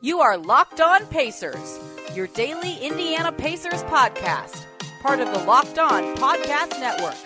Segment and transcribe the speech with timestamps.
[0.00, 1.80] You are Locked On Pacers,
[2.14, 4.64] your daily Indiana Pacers podcast,
[5.02, 7.16] part of the Locked On Podcast Network.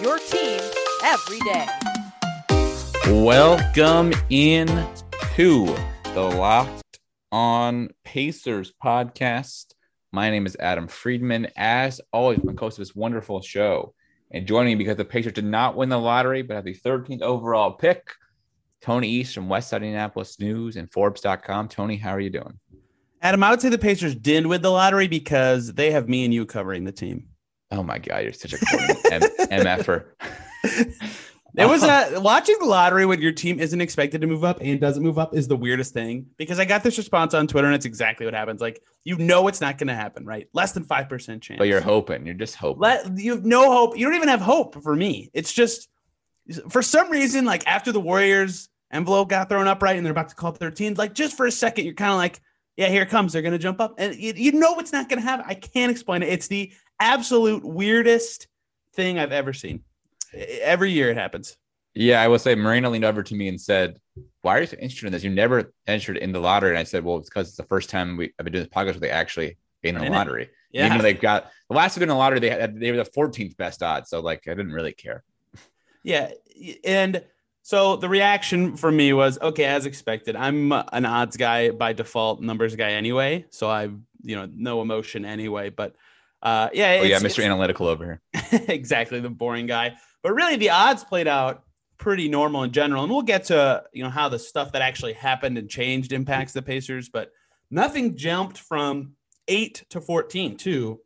[0.00, 0.60] Your team
[1.02, 1.66] every day.
[3.24, 4.68] Welcome in
[5.34, 5.74] to
[6.14, 7.00] the Locked
[7.32, 9.74] On Pacers podcast.
[10.12, 11.48] My name is Adam Friedman.
[11.56, 13.94] As always, my host of this wonderful show.
[14.30, 17.22] And joining me because the Pacers did not win the lottery, but have the 13th
[17.22, 18.12] overall pick,
[18.82, 21.68] Tony East from West Side Indianapolis News and Forbes.com.
[21.68, 22.58] Tony, how are you doing?
[23.22, 26.34] Adam, I would say the Pacers did win the lottery because they have me and
[26.34, 27.28] you covering the team.
[27.70, 28.58] Oh my God, you're such a
[29.12, 29.20] M-
[29.64, 30.04] MFer.
[31.54, 34.80] It was uh, watching the lottery when your team isn't expected to move up and
[34.80, 37.74] doesn't move up is the weirdest thing because I got this response on Twitter and
[37.74, 38.62] it's exactly what happens.
[38.62, 40.48] Like you know it's not going to happen, right?
[40.54, 41.58] Less than five percent chance.
[41.58, 42.24] But you're hoping.
[42.24, 42.80] You're just hoping.
[42.80, 43.98] Let, you have no hope.
[43.98, 45.30] You don't even have hope for me.
[45.34, 45.90] It's just
[46.70, 50.28] for some reason, like after the Warriors envelope got thrown up right and they're about
[50.28, 52.40] to call 13, like just for a second, you're kind of like,
[52.76, 53.32] yeah, here it comes.
[53.32, 55.44] They're going to jump up, and you, you know it's not going to happen.
[55.46, 56.30] I can't explain it.
[56.30, 58.48] It's the absolute weirdest
[58.94, 59.80] thing I've ever seen.
[60.32, 61.56] Every year it happens.
[61.94, 63.98] Yeah, I will say Marina leaned over to me and said,
[64.40, 65.22] Why are you so interested in this?
[65.22, 66.70] You never entered in the lottery.
[66.70, 68.72] And I said, Well, it's because it's the first time we have been doing this
[68.72, 70.48] podcast where they actually in the lottery.
[70.70, 70.86] Yeah.
[70.86, 73.10] Even though they've got the last one in the lottery, they had they were the
[73.10, 74.08] 14th best odds.
[74.08, 75.22] So like I didn't really care.
[76.02, 76.30] Yeah.
[76.84, 77.22] And
[77.62, 80.36] so the reaction for me was okay, as expected.
[80.36, 83.46] I'm an odds guy by default, numbers guy anyway.
[83.50, 83.84] So I,
[84.22, 85.70] you know, no emotion anyway.
[85.70, 85.94] But
[86.42, 87.44] uh yeah, Oh yeah, it's- Mr.
[87.44, 88.60] Analytical over here.
[88.68, 89.94] exactly the boring guy.
[90.22, 91.62] But really the odds played out
[91.98, 93.04] pretty normal in general.
[93.04, 96.52] And we'll get to, you know, how the stuff that actually happened and changed impacts
[96.52, 97.30] the Pacers, but
[97.70, 99.12] nothing jumped from
[99.46, 101.00] 8 to 14 too,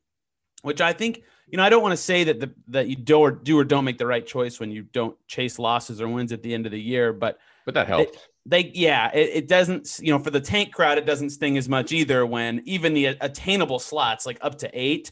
[0.63, 3.19] which I think, you know, I don't want to say that the, that you do
[3.19, 6.33] or do or don't make the right choice when you don't chase losses or wins
[6.33, 8.19] at the end of the year, but But that helped.
[8.47, 11.69] they yeah it, it doesn't you know for the tank crowd it doesn't sting as
[11.69, 15.11] much either when even the attainable slots like up to eight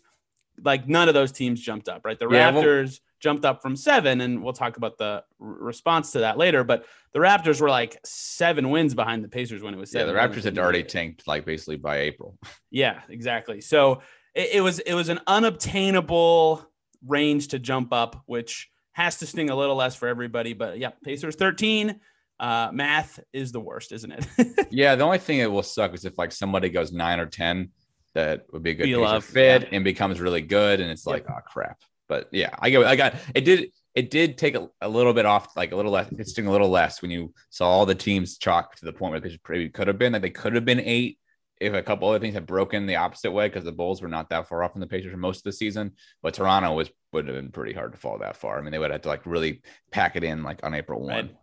[0.62, 3.74] like none of those teams jumped up right the Yeah, well- raptors jumped up from
[3.74, 7.98] seven and we'll talk about the response to that later but the raptors were like
[8.04, 11.26] seven wins behind the pacers when it was yeah, seven the Raptors had already tanked
[11.26, 12.36] like basically by April.
[12.70, 13.60] Yeah, exactly.
[13.62, 14.02] So
[14.34, 16.64] it, it was it was an unobtainable
[17.06, 20.52] range to jump up, which has to sting a little less for everybody.
[20.52, 22.00] But yeah, Pacers 13.
[22.40, 24.66] Uh, math is the worst, isn't it?
[24.70, 27.70] Yeah, the only thing that will suck is if like somebody goes nine or ten,
[28.14, 29.68] that would be a good Be love, fit yeah.
[29.70, 31.78] and becomes really good, and it's like, oh crap.
[32.08, 33.44] But yeah, I get, I got it.
[33.44, 36.48] Did it did take a, a little bit off, like a little less, it sting
[36.48, 39.68] a little less when you saw all the teams chalk to the point where they
[39.68, 41.18] could have been, like they could have been eight
[41.60, 44.28] if a couple other things had broken the opposite way because the Bulls were not
[44.30, 45.92] that far off from the Pacers for most of the season,
[46.22, 48.58] but Toronto was would have been pretty hard to fall that far.
[48.58, 51.08] I mean, they would have to like really pack it in like on April one.
[51.08, 51.36] Right.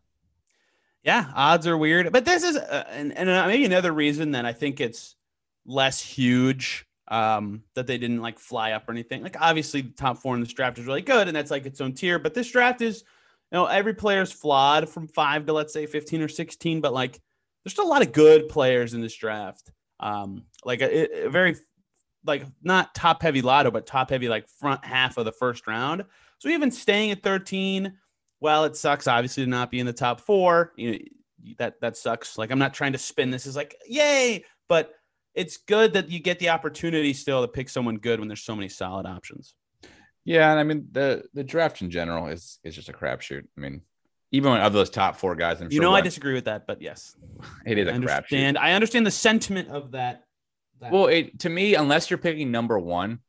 [1.04, 4.46] Yeah, odds are weird, but this is uh, and, and uh, maybe another reason that
[4.46, 5.16] I think it's
[5.66, 9.24] less huge um, that they didn't like fly up or anything.
[9.24, 11.82] Like obviously, the top four in this draft is really good, and that's like its
[11.82, 12.20] own tier.
[12.20, 13.04] But this draft is,
[13.52, 16.94] you know, every player is flawed from five to let's say fifteen or sixteen, but
[16.94, 17.20] like
[17.64, 19.72] there's still a lot of good players in this draft.
[20.02, 21.56] Um, like a, a very
[22.26, 26.04] like not top heavy lotto, but top heavy like front half of the first round.
[26.40, 27.94] So even staying at 13,
[28.40, 30.74] well, it sucks obviously to not be in the top four.
[30.76, 30.98] You know,
[31.58, 32.38] that that sucks.
[32.38, 34.94] Like I'm not trying to spin this as like yay, but
[35.34, 38.56] it's good that you get the opportunity still to pick someone good when there's so
[38.56, 39.54] many solid options.
[40.26, 43.44] Yeah, and I mean the the draft in general is is just a crapshoot.
[43.58, 43.82] I mean,
[44.32, 46.66] even when of those top four guys, I'm You sure know, I disagree with that,
[46.66, 47.16] but yes,
[47.66, 47.96] it is I a crapshoot.
[47.96, 48.58] understand.
[48.58, 50.24] I understand the sentiment of that.
[50.80, 50.92] that.
[50.92, 53.20] Well, it, to me, unless you're picking number one,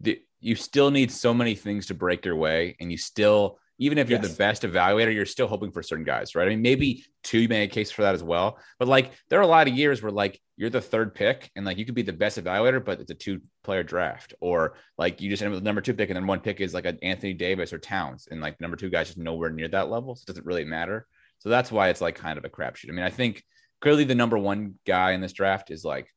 [0.00, 3.96] the, you still need so many things to break your way, and you still, even
[3.98, 4.30] if you're Yes.
[4.32, 6.46] the best evaluator, you're still hoping for certain guys, right?
[6.46, 8.58] I mean, maybe two, you make a case for that as well.
[8.78, 11.64] But like, there are a lot of years where like you're the third pick, and
[11.64, 15.30] like you could be the best evaluator, but it's a two-player draft, or like you
[15.30, 16.98] just end up with the number two pick, and then one pick is like an
[17.02, 20.22] Anthony Davis or Towns, and like number two guys just nowhere near that level, so
[20.22, 21.06] it doesn't really matter.
[21.38, 22.88] So that's why it's like kind of a crapshoot.
[22.90, 23.44] I mean, I think
[23.80, 26.12] clearly the number one guy in this draft is like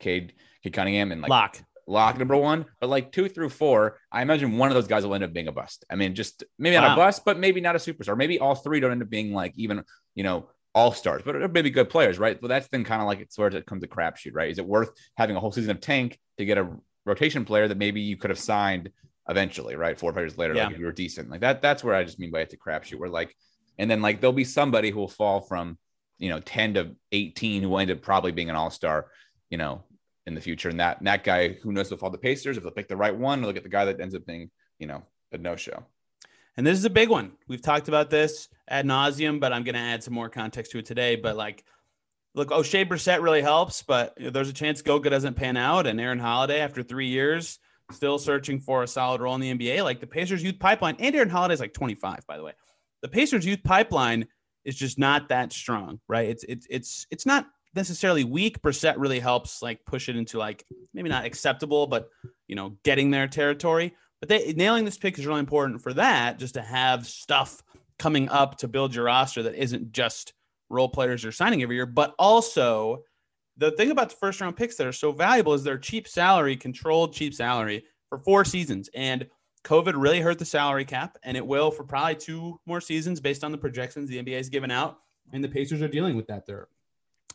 [0.00, 1.60] Cade, Cade Cunningham, and like lock.
[1.86, 5.14] Lock number one, but like two through four, I imagine one of those guys will
[5.14, 5.84] end up being a bust.
[5.90, 6.92] I mean, just maybe not Wow.
[6.94, 8.16] a bust, but maybe not a superstar.
[8.16, 9.82] Maybe all three don't end up being like even,
[10.14, 12.40] you know, all stars, but they're maybe good players, right?
[12.42, 14.50] Well, that's then kind of like it's where it comes to crapshoot, right?
[14.50, 16.68] Is it worth having a whole season of tank to get a
[17.06, 18.90] rotation player that maybe you could have signed
[19.28, 19.98] eventually, right?
[19.98, 20.64] Four years later, Yeah.
[20.64, 21.30] like if you were decent.
[21.30, 22.98] Like that, that's where I just mean by it's a crapshoot.
[22.98, 23.34] Where like,
[23.78, 25.78] and then like there'll be somebody who will fall from,
[26.18, 29.06] you know, 10 to 18 who will end up probably being an all-star,
[29.50, 29.84] you know,
[30.26, 30.68] in the future.
[30.68, 32.88] And that and that guy who knows if they'll fall the Pacers, if they'll pick
[32.88, 35.84] the right one, look at the guy that ends up being, you know, a no-show.
[36.56, 37.32] And this is a big one.
[37.48, 40.78] We've talked about this ad nauseum, but I'm going to add some more context to
[40.78, 41.16] it today.
[41.16, 41.64] But like,
[42.34, 46.20] look, Oshae Brissett really helps, but there's a chance Goga doesn't pan out, and Aaron
[46.20, 47.58] Holiday after three years
[47.90, 49.82] still searching for a solid role in the NBA.
[49.84, 52.52] Like the Pacers youth pipeline, and Aaron Holiday is like 25, by the way.
[53.02, 54.26] The Pacers youth pipeline
[54.64, 56.28] is just not that strong, right?
[56.28, 58.62] It's it's it's it's not necessarily weak.
[58.62, 62.08] Brissett really helps like push it into like maybe not acceptable, but
[62.46, 63.94] you know, getting their territory.
[64.20, 67.62] But they, nailing this pick is really important for that, just to have stuff
[67.98, 70.32] coming up to build your roster that isn't just
[70.70, 73.04] role players you're signing every year, but also
[73.56, 76.56] the thing about the first round picks that are so valuable is their cheap salary,
[76.56, 78.88] controlled cheap salary for four seasons.
[78.94, 79.26] And
[79.64, 83.44] COVID really hurt the salary cap, and it will for probably two more seasons based
[83.44, 84.98] on the projections the NBA has given out.
[85.32, 86.46] And the Pacers are dealing with that.
[86.46, 86.68] They're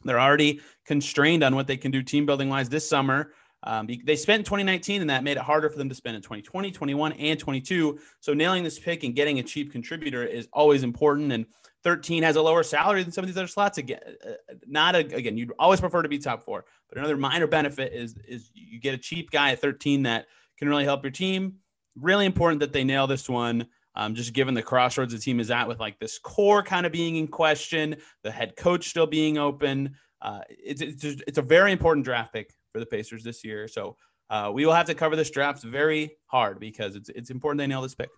[0.04, 3.34] they're already constrained on what they can do team building wise this summer.
[3.64, 6.72] Um, they spent 2019, and that made it harder for them to spend in 2020,
[6.72, 8.00] 21, and 22.
[8.22, 11.34] So nailing this pick and getting a cheap contributor is always important.
[11.34, 11.46] And
[11.84, 13.78] 13 has a lower salary than some of these other slots.
[13.78, 17.48] Again, uh, not a, again, you'd always prefer to be top four, but another minor
[17.48, 21.12] benefit is is you get a cheap guy at 13 that can really help your
[21.12, 21.56] team.
[21.96, 23.68] Really important that they nail this one.
[23.96, 26.92] Um, just given the crossroads the team is at with like this core kind of
[26.92, 29.96] being in question, the head coach still being open.
[30.22, 33.68] Uh, it's, it's, it's a very important draft pick for the Pacers this year.
[33.68, 33.98] So
[34.30, 37.68] uh, we will have to cover this draft very hard because it's it's important they
[37.68, 38.10] nail this pick.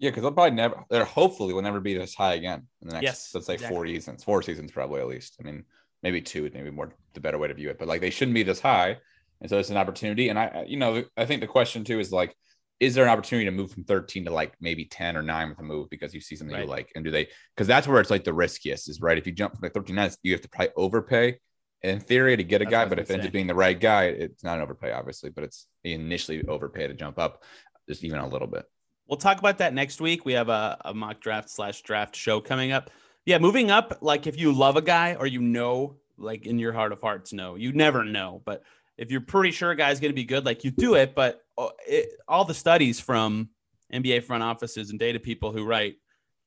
[0.00, 2.94] Yeah, because they'll probably never, they're hopefully will never be this high again in the
[2.94, 3.76] next, yes, let's say exactly.
[3.76, 5.36] four seasons, four seasons probably at least.
[5.38, 5.64] I mean,
[6.02, 8.42] maybe two, maybe more the better way to view it, but like they shouldn't be
[8.42, 8.96] this high.
[9.40, 10.28] And so it's an opportunity.
[10.28, 12.34] And I, you know, I think the question too is like,
[12.80, 15.58] is there an opportunity to move from 13 to like maybe 10 or nine with
[15.58, 16.64] a move because you see something right.
[16.64, 16.90] you like?
[16.94, 19.18] And do they, because that's where it's like the riskiest is right.
[19.18, 21.38] If you jump from like 13 9, you have to probably overpay
[21.82, 23.78] in theory to get a That's guy, but if it ends up being the right
[23.78, 27.44] guy, it's not an overpay, obviously, but it's initially overpay to jump up
[27.86, 28.64] just even a little bit.
[29.06, 30.24] We'll talk about that next week.
[30.24, 32.90] We have a, a mock draft slash draft show coming up.
[33.26, 36.72] Yeah, moving up, like if you love a guy or you know, like in your
[36.72, 38.40] heart of hearts, no, you never know.
[38.44, 38.62] But
[39.00, 41.14] if you're pretty sure a guy's going to be good, like you do it.
[41.14, 43.48] But uh, it, all the studies from
[43.92, 45.96] NBA front offices and data people who write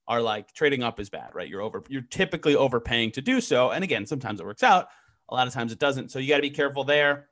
[0.08, 1.50] are like trading up is bad, right?
[1.50, 3.72] You're over, you're typically overpaying to do so.
[3.72, 4.88] And again, sometimes it works out,
[5.30, 6.12] a lot of times it doesn't.
[6.12, 7.28] So you got to be careful there,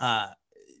[0.00, 0.28] uh,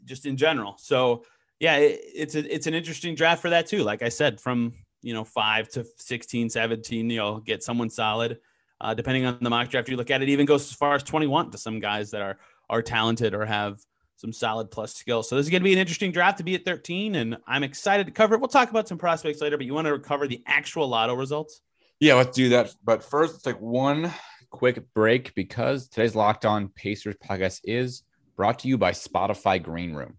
[0.04, 0.76] just in general.
[0.78, 1.24] So
[1.58, 3.84] yeah, it, it's a, it's an interesting draft for that too.
[3.84, 8.38] Like I said, from you know five to 16, 17, you'll get someone solid.
[8.78, 11.02] Uh, depending on the mock draft you look at, it even goes as far as
[11.02, 12.36] 21 to some guys that are
[12.68, 13.78] are talented or have
[14.16, 15.28] some solid plus skills.
[15.28, 17.62] So this is going to be an interesting draft to be at 13, and I'm
[17.62, 18.40] excited to cover it.
[18.40, 21.60] We'll talk about some prospects later, but you want to cover the actual lotto results?
[22.00, 22.74] Yeah, let's do that.
[22.82, 24.12] But first, let's take one
[24.50, 28.02] quick break because today's Locked On Pacers podcast is
[28.36, 30.16] brought to you by Spotify Green Room.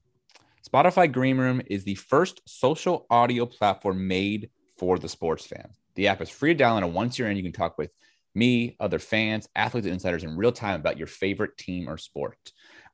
[0.67, 5.69] Spotify Green Room is the first social audio platform made for the sports fan.
[5.95, 7.91] The app is free to download, and once you're in, you can talk with
[8.38, 12.38] me, other fans, athletes, and insiders in real time about your favorite team or sport.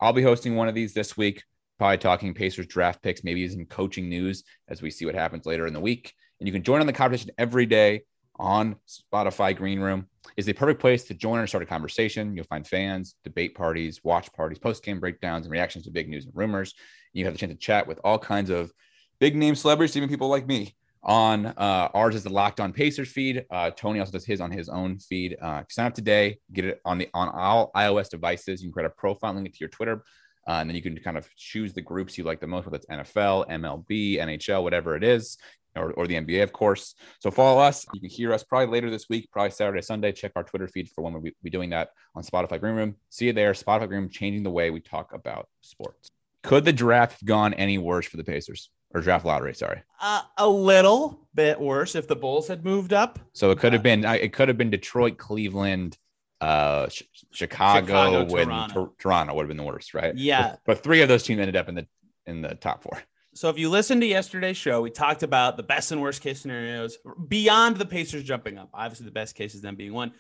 [0.02, 1.44] I'll be hosting one of these this week,
[1.78, 5.68] probably talking Pacers draft picks, maybe some coaching news as we see what happens later
[5.68, 6.14] in the week.
[6.40, 8.04] And you can join on the conversation every day
[8.40, 10.08] on Spotify Green Room
[10.38, 12.36] is the perfect place to join and start a conversation.
[12.36, 16.26] You'll find fans, debate parties, watch parties, post game breakdowns, and reactions to big news
[16.26, 16.74] and rumors.
[17.14, 18.72] You have the chance to chat with all kinds of
[19.20, 20.76] big name celebrities, even people like me.
[21.06, 23.46] On uh, ours is the Locked On Pacers feed.
[23.52, 25.36] Uh, Tony also does his on his own feed.
[25.42, 28.62] Uh, sign up today, get it on the on all iOS devices.
[28.62, 30.06] You can create a profile, link it to your Twitter,
[30.48, 32.78] uh, and then you can kind of choose the groups you like the most, whether
[32.78, 35.38] it's NFL, MLB, NHL, whatever it is
[35.76, 36.96] or, or the NBA, of course.
[37.20, 37.86] So follow us.
[37.94, 40.12] You can hear us probably later this week, probably Saturday, Sunday.
[40.12, 42.96] Check our Twitter feed for when we'll be doing that on Spotify Green Room.
[43.10, 43.54] See you there.
[43.54, 46.10] Spotify Green Room changing the way we talk about sports.
[46.44, 49.54] Could the draft have gone any worse for the Pacers or draft lottery?
[49.54, 49.82] Sorry.
[50.00, 53.20] Uh, a little bit worse if the Bulls had moved up.
[53.34, 55.98] So it could have been, it could have been Detroit, Cleveland,
[56.42, 58.74] uh, Ch- Chicago, Chicago, Toronto.
[58.74, 60.16] Tor- Toronto would have been the worst, right?
[60.16, 60.50] Yeah.
[60.50, 61.88] But, but three of those teams ended up in the
[62.26, 63.02] in the top four.
[63.36, 66.40] So if you listen to yesterday's show, we talked about the best and worst case
[66.40, 66.98] scenarios
[67.28, 68.70] beyond the Pacers jumping up.
[68.74, 70.14] Obviously, the best case is them being one.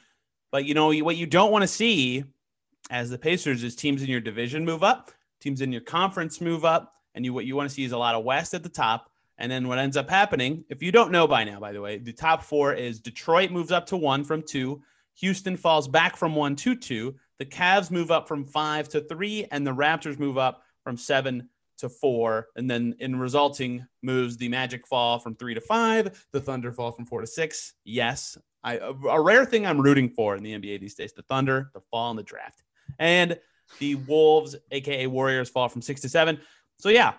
[0.52, 2.24] But you know what you don't want to see
[2.90, 6.66] as the Pacers is teams in your division move up, teams in your conference move
[6.66, 8.70] up, and you what you want to see is a lot of West at the
[8.70, 9.10] top.
[9.38, 11.98] And then what ends up happening, if you don't know by now, by the way,
[11.98, 14.82] the top four is Detroit moves up to one from two,
[15.16, 19.48] Houston falls back from one to two, the Cavs move up from five to three,
[19.52, 22.48] and the Raptors move up from seven to four.
[22.56, 26.92] And then in resulting moves, the Magic fall from three to five, the Thunder fall
[26.92, 27.74] from four to six.
[27.84, 31.24] Yes, I, a, a rare thing I'm rooting for in the NBA these days: the
[31.24, 32.64] Thunder, the fall in the draft,
[33.00, 33.38] and
[33.80, 36.40] the Wolves, aka Warriors, fall from six to seven.
[36.84, 37.14] So yeah,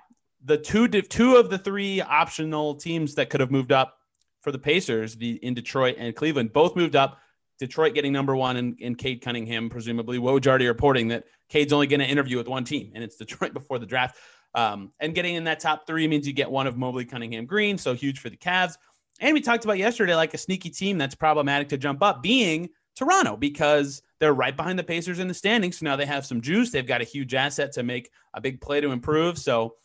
[0.45, 3.97] the two two of the three optional teams that could have moved up
[4.43, 7.19] for the Pacers, the in Detroit and Cleveland, both moved up.
[7.59, 10.19] Detroit getting number one and, and Cade Cunningham, presumably.
[10.19, 13.55] Woj already reporting that Cade's only going to interview with one team, and it's Detroit
[13.55, 14.19] before the draft.
[14.55, 17.79] Um, and getting in that top three means you get one of Mobley, Cunningham, Green,
[17.79, 18.75] so huge for the Cavs.
[19.19, 22.69] And we talked about yesterday, like a sneaky team that's problematic to jump up, being
[22.97, 25.79] Toronto, because they're right behind the Pacers in the standings.
[25.79, 26.71] So now they have some juice.
[26.71, 29.39] They've got a huge asset to make a big play to improve.
[29.39, 29.77] So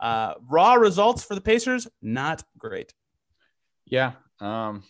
[0.00, 2.92] uh, raw results for the Pacers, not great.
[3.86, 4.12] Yeah.
[4.40, 4.82] Um,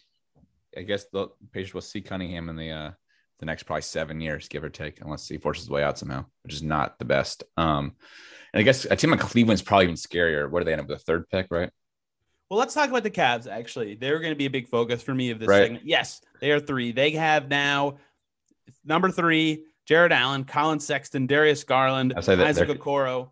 [0.77, 2.91] I guess the Pacers will see Cunningham in the uh,
[3.41, 6.25] the next probably seven years, give or take, unless he forces his way out somehow,
[6.43, 7.45] which is not the best.
[7.57, 7.97] Um,
[8.53, 10.49] and I guess a team like Cleveland's probably even scarier.
[10.49, 11.71] What do they end up with a third pick, right?
[12.55, 13.49] Well, let's talk about the Cavs.
[13.51, 15.65] Actually, they're going to be a big focus for me of this Right.
[15.65, 15.85] segment.
[15.85, 16.93] Yes, they are three.
[16.93, 17.97] They have now
[18.85, 23.31] number three, Jarrett Allen, Collin Sexton, Darius Garland, Isaac Okoro.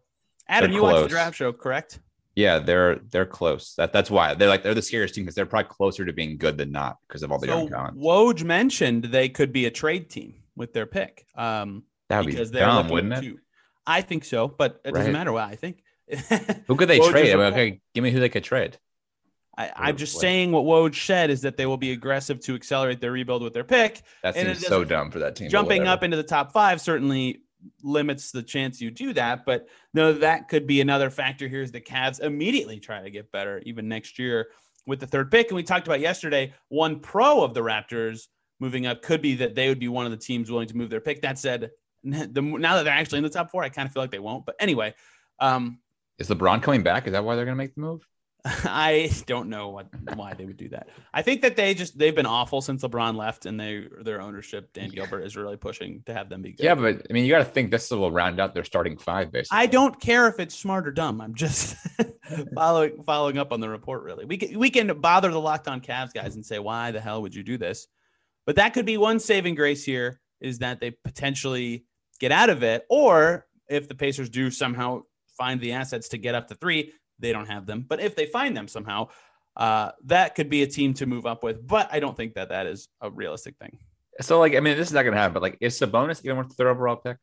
[0.48, 1.10] Adam, you watched the close.
[1.12, 2.00] draft show, correct?
[2.34, 3.76] Yeah, they're they're close.
[3.76, 6.36] That that's why they're like they're the scariest team because they're probably closer to being
[6.36, 7.96] good than not because of all the So young talent.
[8.00, 11.26] Woj mentioned they could be a trade team with their pick.
[11.36, 13.20] Um, That would be because they're dumb, wouldn't it?
[13.20, 13.38] to-
[13.86, 15.84] I think so, but it doesn't matter what I think.
[16.66, 17.32] Who could they Woj trade?
[17.32, 18.78] I mean, okay, give me who they could trade.
[19.56, 23.00] I, I'm just saying what Woj said is that they will be aggressive to accelerate
[23.00, 24.00] their rebuild with their pick.
[24.22, 25.50] That seems so dumb for that team.
[25.50, 27.42] Jumping up into the top five certainly
[27.82, 29.44] limits the chance you do that.
[29.44, 33.30] But no, that could be another factor here is the Cavs immediately try to get
[33.30, 34.48] better even next year
[34.86, 35.48] with the third pick.
[35.48, 38.28] And we talked about yesterday, one pro of the Raptors
[38.58, 40.90] moving up could be that they would be one of the teams willing to move
[40.90, 41.22] their pick.
[41.22, 41.70] That said,
[42.04, 44.18] the, now that they're actually in the top four, I kind of feel like they
[44.18, 44.46] won't.
[44.46, 44.94] But anyway,
[45.38, 45.78] um,
[46.18, 47.06] Is LeBron coming back?
[47.06, 48.06] Is that why they're going to make the move?
[48.64, 50.88] I don't know what why they would do that.
[51.14, 54.72] I think that they just they've been awful since LeBron left, and they their ownership,
[54.72, 56.64] Dan Gilbert, is really pushing to have them be good.
[56.64, 59.30] Yeah, but I mean, you got to think this will round out their starting five,
[59.30, 59.58] basically.
[59.58, 61.20] I don't care if it's smart or dumb.
[61.20, 61.76] I'm just
[62.54, 64.02] following following up on the report.
[64.02, 67.00] Really, we can we can bother the locked on Cavs guys and say why the
[67.00, 67.86] hell would you do this?
[68.44, 71.84] But that could be one saving grace here is that they potentially
[72.18, 75.02] get out of it, or if the Pacers do somehow
[75.38, 77.86] find the assets to get up to three, they don't have them.
[77.88, 79.08] But if they find them somehow,
[79.56, 81.66] uh, that could be a team to move up with.
[81.66, 83.78] But I don't think that that is a realistic thing
[84.20, 85.34] So, like, I mean, this is not going to happen.
[85.34, 87.16] But like, is Sabonis even worth the third overall pick?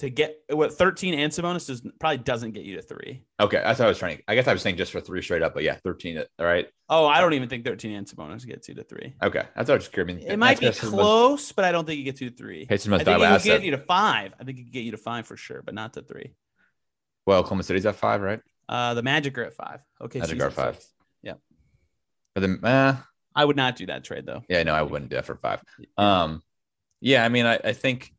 [0.00, 3.22] to get what 13 and Sabonis does probably doesn't get you to three.
[3.38, 4.16] Okay, that's what I was trying.
[4.16, 6.16] to I guess I was saying just for three straight up, but yeah, thirteen.
[6.38, 6.66] All right.
[6.88, 9.14] Oh, I don't even think 13 and Sabonis gets you to three.
[9.22, 10.16] Okay, that's what I was just curious.
[10.16, 12.66] I mean, It might be close, but I don't think you get to three.
[12.70, 14.32] I think it could get you to five.
[14.40, 16.34] I think it could get you to five for sure, but not to three.
[17.26, 18.40] Well, Oklahoma City's at five, right?
[18.70, 19.80] Uh, the Magic are at five.
[20.00, 20.78] Okay, Magic are five.
[21.22, 21.34] Yeah.
[22.34, 22.96] But then, uh,
[23.34, 24.42] I would not do that trade though.
[24.48, 25.60] yeah, no, I wouldn't do that for five.
[25.98, 26.42] Um,
[27.00, 28.12] yeah, I mean, I, I think,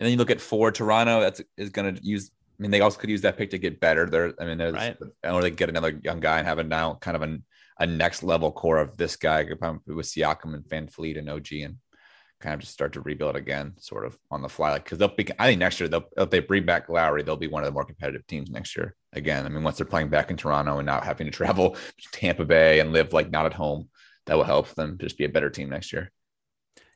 [0.00, 0.72] and then you look at four.
[0.72, 2.30] Toronto, that's is going to use.
[2.58, 4.06] I mean, they also could use that pick to get better.
[4.06, 4.96] There, I mean, there's, Right.
[5.24, 7.44] or they get another young guy and have a now kind of an,
[7.78, 11.76] a next level core of this guy with Siakam and VanVleet and OG and
[12.40, 14.70] kind of just start to rebuild again, sort of on the fly.
[14.70, 17.36] Like, because they'll be, I think next year they'll if they bring back Lowry, they'll
[17.36, 18.96] be one of the more competitive teams next year.
[19.12, 22.08] Again, I mean, once they're playing back in Toronto and not having to travel to
[22.12, 23.88] Tampa Bay and live like not at home,
[24.26, 26.10] that will help them just be a better team next year.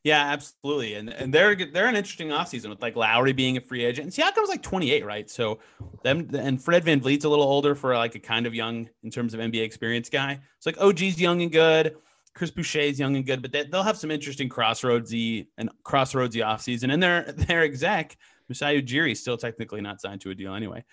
[0.05, 0.95] Yeah, absolutely.
[0.95, 4.05] And and they're they're an interesting offseason with like Lowry being a free agent.
[4.05, 5.31] And Siakam's like 28, right?
[5.31, 5.61] So
[6.03, 9.33] them and Fred VanVleet's a little older for like a kind of young in terms
[9.33, 10.41] of NBA experience guy.
[10.57, 11.95] It's like OG's young and good.
[12.35, 16.93] Chris Boucher's young and good, but they, they'll have some interesting crossroadsy and crossroadsy offseason.
[16.93, 18.17] And their their exec,
[18.49, 20.85] Masai Ujiri, still technically not signed to a deal anyway.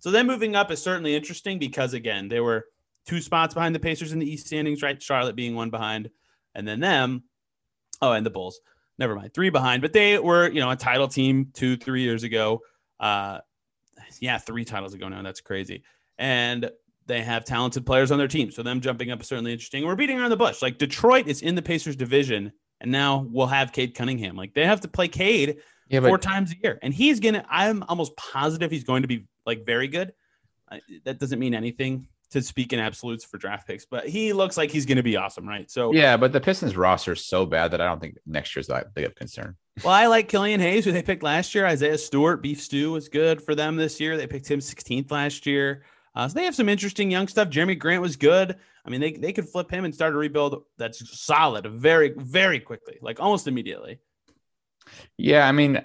[0.00, 2.66] So then moving up is certainly interesting because again, they were
[3.06, 5.02] two spots behind the Pacers in the East standings, right?
[5.02, 6.10] Charlotte being one behind,
[6.54, 7.24] and then them.
[8.00, 8.60] Oh, and the Bulls.
[8.98, 12.24] Never mind, three behind, but they were, you know, a title team two, three years
[12.24, 12.62] ago.
[12.98, 13.38] Uh,
[14.20, 15.22] yeah, three titles ago now.
[15.22, 15.84] That's crazy.
[16.18, 16.70] And
[17.06, 19.84] they have talented players on their team, so them jumping up is certainly interesting.
[19.84, 20.62] We're beating around the bush.
[20.62, 24.36] Like Detroit is in the Pacers division, and now we'll have Cade Cunningham.
[24.36, 27.44] Like they have to play Cade Yeah, four times a year, and he's gonna.
[27.48, 30.12] I'm almost positive he's going to be like very good.
[30.70, 34.56] I, that doesn't mean anything to speak in absolutes for draft picks, but he looks
[34.56, 35.70] like he's going to be awesome, right?
[35.70, 38.66] So, yeah, but the Pistons roster is so bad that I don't think next year's
[38.66, 39.56] that big of concern.
[39.82, 41.66] well, I like Killian Hayes, who they picked last year.
[41.66, 44.16] Isaiah Stewart, Beef Stew was good for them this year.
[44.16, 45.84] They picked him 16th last year.
[46.14, 47.48] Uh, so they have some interesting young stuff.
[47.48, 48.56] Jerami Grant was good.
[48.84, 52.60] I mean, they, they could flip him and start a rebuild that's solid very, very
[52.60, 54.00] quickly, like almost immediately.
[55.16, 55.84] Yeah, I mean,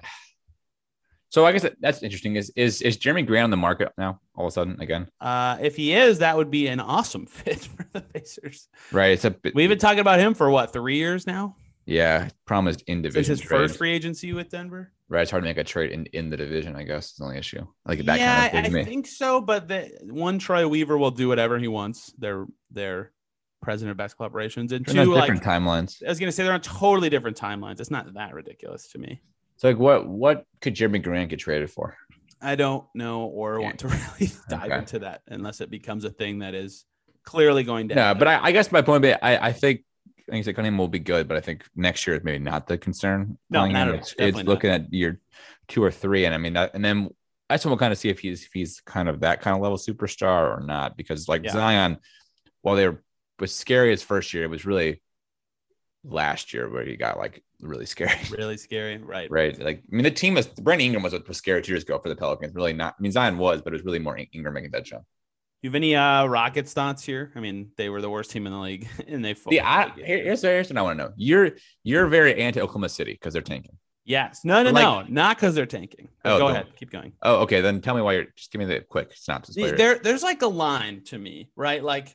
[1.33, 2.35] so I guess that, that's interesting.
[2.35, 4.19] Is is is Jerami Grant on the market now?
[4.35, 7.61] All of a sudden, again, Uh, if he is, that would be an awesome fit
[7.65, 8.69] for the Pacers.
[8.91, 9.13] right?
[9.13, 11.55] It's a bit, We've been talking about him for what, three years now?
[11.87, 12.29] yeah.
[12.67, 14.91] Is in division his trade, first free agency with Denver?
[15.09, 15.23] right?
[15.23, 16.75] It's hard to make a trade in, in the division.
[16.75, 17.65] I guess is the only issue.
[17.83, 18.79] Like that yeah, kind of I.
[18.81, 19.41] I think so.
[19.41, 22.13] But the one Troy Weaver will do whatever he wants.
[22.19, 23.11] They're they're
[23.63, 26.03] president of basketball operations, and two, not like different timelines.
[26.05, 27.79] I was gonna say, they're on totally different timelines.
[27.79, 29.21] It's not that ridiculous to me.
[29.63, 31.95] So like, what what could Jerami Grant get traded for?
[32.41, 33.67] I don't know or Yeah.
[33.67, 33.87] want to
[34.19, 34.77] really dive Okay.
[34.79, 36.83] into that unless it becomes a thing that is
[37.23, 37.95] clearly going down.
[37.95, 39.85] No, but I, I guess my point, being, I I think.
[40.31, 42.77] I think Cunningham will be good, but I think next year is maybe not the
[42.77, 43.37] concern.
[43.49, 43.99] No, not at all.
[43.99, 44.45] It's, it's not.
[44.47, 45.19] looking at year
[45.69, 47.09] two or three, and I mean that, and then
[47.49, 49.55] I just want to kind of see if he's if he's kind of that kind
[49.55, 51.51] of level superstar or not, because like Yeah.
[51.51, 51.97] Zion,
[52.61, 53.01] while they were
[53.39, 55.01] was scary his first year, it was really
[56.03, 58.11] last year where he got like really scary.
[58.31, 59.29] really scary, right?
[59.31, 59.57] Right.
[59.59, 62.09] Like, I mean, the team was Brandon Ingram was, was scary two years ago for
[62.09, 62.53] the Pelicans.
[62.55, 62.95] Really not.
[62.97, 65.03] I mean, Zion was, but it was really more Ingram making that jump.
[65.61, 67.31] You have any uh Rockets thoughts here?
[67.35, 69.33] I mean, they were the worst team in the league, and they.
[69.33, 71.11] The, I, here- here's, here's what I want to know.
[71.15, 71.51] You're
[71.83, 73.77] you're very anti Oklahoma City because they're tanking.
[74.03, 76.09] yes, no, no, Like- no, not because they're tanking.
[76.25, 76.51] Oh, Go no.
[76.53, 77.13] ahead, keep going.
[77.21, 77.61] Oh, okay.
[77.61, 78.25] Then tell me why you're.
[78.35, 79.55] Just give me the quick synopsis.
[79.55, 82.13] there there's like a line to me right like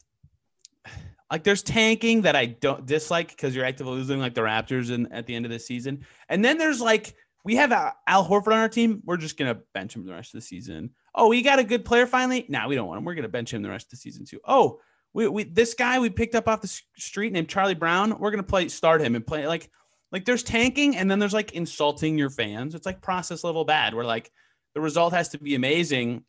[1.31, 5.11] like there's tanking that i don't dislike because you're actively losing like the raptors in,
[5.13, 8.59] at the end of the season and then there's like we have Al Horford on
[8.59, 9.01] our team.
[9.07, 10.91] We're just gonna bench him the rest of the season.
[11.15, 12.45] Oh, we got a good player finally.
[12.49, 13.05] Nah, we don't want him.
[13.05, 14.39] We're gonna bench him the rest of the season too.
[14.47, 14.81] Oh,
[15.15, 18.19] we, we this guy we picked up off the street named Charlie Brown.
[18.19, 19.71] We're gonna play start him and play like
[20.13, 22.75] like there's tanking and then there's like insulting your fans.
[22.75, 24.31] It's like process level bad where like
[24.75, 26.25] the result has to be amazing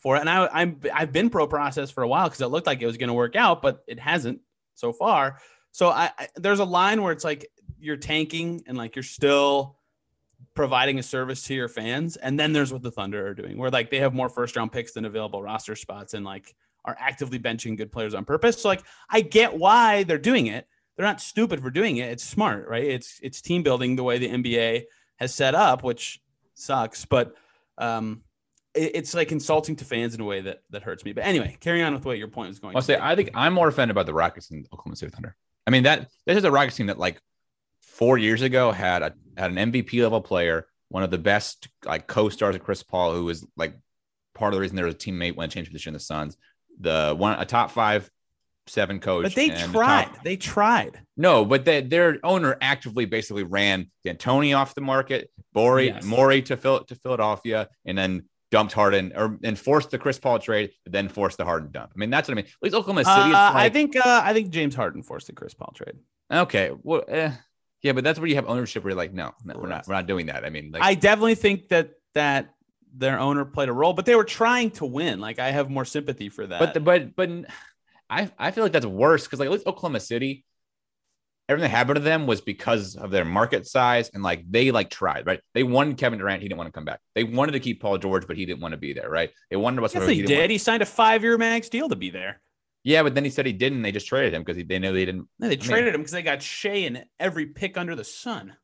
[0.00, 0.20] for it.
[0.20, 2.86] And I, I'm I've been pro process for a while because it looked like it
[2.86, 4.40] was going to work out, but it hasn't
[4.74, 5.38] so far.
[5.72, 9.76] So I, I there's a line where it's like you're tanking and like you're still
[10.54, 13.70] providing a service to your fans, and then there's what the Thunder are doing, where
[13.70, 17.38] like they have more first round picks than available roster spots, and like are actively
[17.38, 18.62] benching good players on purpose.
[18.62, 20.66] So like I get why they're doing it.
[20.96, 22.10] They're not stupid for doing it.
[22.10, 22.84] It's smart, right?
[22.84, 24.84] It's it's team building the way the NBA
[25.16, 26.20] has set up, which
[26.54, 27.34] sucks, but
[27.76, 28.22] um,
[28.78, 31.12] it's like insulting to fans in a way that that hurts me.
[31.12, 32.76] But anyway, carry on with what your point was going.
[32.76, 32.98] I'll say.
[33.00, 35.34] I think I'm more offended by the Rockets than Oklahoma City Thunder.
[35.66, 37.20] I mean that this is a Rockets team that like
[37.82, 42.06] four years ago had a had an MVP level player, one of the best like
[42.06, 43.74] co-stars of Chris Paul, who was like
[44.34, 46.36] part of the reason there was a teammate when changed position in the Suns.
[46.80, 48.10] The one a top five
[48.66, 49.22] seven coach.
[49.24, 50.04] but they and the tried.
[50.04, 51.00] top- they tried.
[51.16, 56.04] no, but they, their owner actively basically ran D'Antoni off the market, Borey, Yes.
[56.04, 60.38] Morey to Phil, to Philadelphia, and then dumped Harden or and forced the Chris Paul
[60.38, 61.92] trade, but then forced the Harden dump.
[61.94, 62.46] I mean, that's what I mean.
[62.46, 63.16] At least Oklahoma City.
[63.16, 65.96] Uh, it's I think uh, I think James Harden forced the Chris Paul trade.
[66.30, 66.72] Okay.
[66.82, 67.32] Well, eh,
[67.82, 69.94] yeah, but that's where you have ownership where you're like, no, no, we're not, we're
[69.94, 70.44] not doing that.
[70.44, 72.54] I mean, like, I definitely think that that
[72.94, 75.20] their owner played a role, but they were trying to win.
[75.20, 76.58] Like I have more sympathy for that.
[76.58, 77.30] but the, but but
[78.10, 80.44] I I feel like that's worse because like at least Oklahoma City,
[81.48, 84.90] everything that happened to them was because of their market size and like they like
[84.90, 85.40] tried right.
[85.54, 87.00] They wanted Kevin Durant, he didn't want to come back.
[87.14, 89.08] They wanted to keep Paul George, but he didn't want to be there.
[89.08, 89.30] Right.
[89.50, 92.10] They wanted yes, he he didn't want- He signed a five-year max deal to be
[92.10, 92.40] there.
[92.84, 93.82] yeah, but then he said he didn't.
[93.82, 95.28] They just traded him because they knew they didn't.
[95.38, 98.54] No, they mean- traded him because they got Shea in every pick under the sun.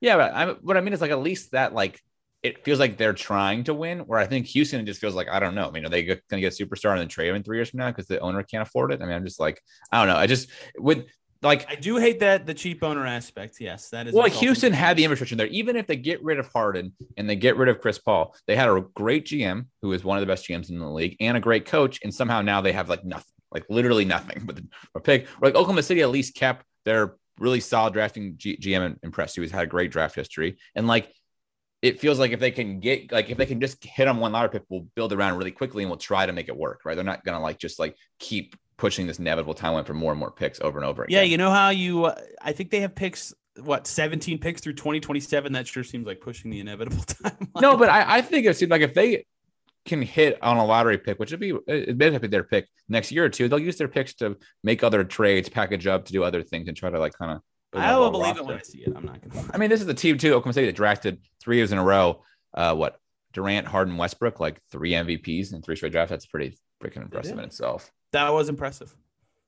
[0.00, 2.02] Yeah, but I, what I mean is like at least that like
[2.42, 4.00] it feels like they're trying to win.
[4.00, 5.66] Where I think Houston just feels like I don't know.
[5.66, 7.56] I mean, are they going to get a superstar and then trade him in three
[7.56, 9.00] years from now because the owner can't afford it?
[9.00, 10.20] I mean, I'm just like I don't know.
[10.20, 11.06] I just would
[11.44, 11.70] like.
[11.70, 13.60] I do hate that the cheap owner aspect.
[13.60, 14.14] Yes, that is.
[14.14, 14.48] Well, insulting.
[14.48, 15.46] Houston had the infrastructure there.
[15.48, 18.56] Even if they get rid of Harden and they get rid of Chris Paul, they
[18.56, 21.36] had a great GM who is one of the best GMs in the league and
[21.36, 22.00] a great coach.
[22.02, 25.28] And somehow now they have like nothing, like literally nothing with a pick.
[25.40, 29.36] Like Oklahoma City at least kept their really solid drafting G- GM impressed.
[29.36, 30.58] Who's had a great draft history.
[30.74, 31.12] And like
[31.84, 34.32] it feels like if they can get like if they can just hit on one
[34.32, 36.80] lottery pick, we'll build around really quickly and we'll try to make it work.
[36.84, 36.94] Right?
[36.94, 40.30] They're not gonna like just like keep pushing this inevitable timeline for more and more
[40.30, 41.14] picks over and over again.
[41.14, 42.06] Yeah, you know how you?
[42.06, 43.34] Uh, I think they have picks.
[43.62, 45.52] What 17 picks through 2027?
[45.52, 47.60] That sure seems like pushing the inevitable timeline.
[47.60, 49.26] No, but I, I think it seems like if they
[49.84, 53.12] can hit on a lottery pick, which would be it may be their pick next
[53.12, 56.24] year or two, they'll use their picks to make other trades, package up, to do
[56.24, 57.40] other things, and try to like kind of.
[57.76, 58.92] I will believe it when I see it.
[58.94, 59.50] I'm not gonna.
[59.52, 60.30] I mean, this is the team too.
[60.30, 62.22] Oklahoma City that drafted three years in a row.
[62.52, 63.00] Uh, what
[63.34, 66.10] Durant, Harden, Westbrook, like three MVPs in three straight drafts.
[66.10, 67.90] That's pretty freaking impressive in itself.
[68.12, 68.94] That was impressive.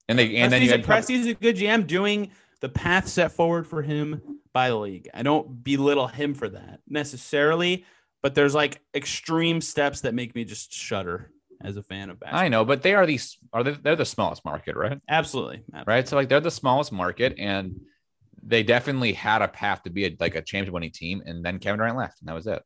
[0.09, 3.33] And they and then you Presti's, had Presti's a good GM doing the path set
[3.33, 5.09] forward for him by the league.
[5.12, 7.85] I don't belittle him for that necessarily,
[8.22, 12.44] but there's like extreme steps that make me just shudder as a fan of basketball.
[12.44, 15.01] I know, but they are these are they, they're the smallest market, right?
[15.09, 15.85] Absolutely, absolutely.
[15.92, 16.09] right?
[16.09, 17.81] So like they're the smallest market, and
[18.42, 21.59] they definitely had a path to be a, like a championship winning team, and then
[21.59, 22.62] Kevin Durant left, and that was it.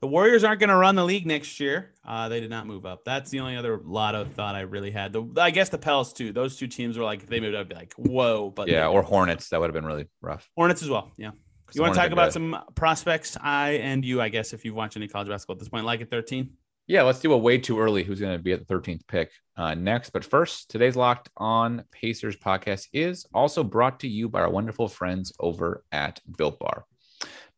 [0.00, 1.92] The Warriors aren't going to run the league next year.
[2.06, 3.04] Uh, they did not move up.
[3.04, 5.12] That's the only other lot of thought I really had.
[5.12, 6.32] The, I guess the Pels too.
[6.32, 8.50] Those two teams were like they moved up, I'd be like whoa.
[8.50, 10.48] But yeah, or Hornets that would have been really rough.
[10.56, 11.10] Hornets as well.
[11.16, 11.32] Yeah.
[11.74, 12.34] You want to talk about good.
[12.34, 13.36] some prospects?
[13.40, 16.00] I and you, I guess, if you've watched any college basketball at this point, like
[16.00, 16.50] at 13.
[16.86, 18.02] Yeah, let's do a way too early.
[18.02, 20.10] Who's going to be at the 13th pick uh, next?
[20.10, 24.88] But first, today's Locked On Pacers podcast is also brought to you by our wonderful
[24.88, 26.86] friends over at Built Bar.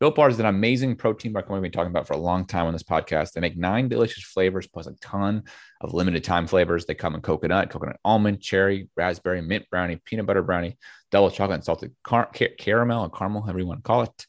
[0.00, 2.46] Built Bar is an amazing protein bar company we've been talking about for a long
[2.46, 3.32] time on this podcast.
[3.32, 5.42] They make nine delicious flavors plus a ton
[5.82, 6.86] of limited time flavors.
[6.86, 10.78] They come in coconut, coconut almond, cherry, raspberry, mint brownie, peanut butter brownie,
[11.10, 14.26] double chocolate, and salted car- caramel and caramel, however you want to call it.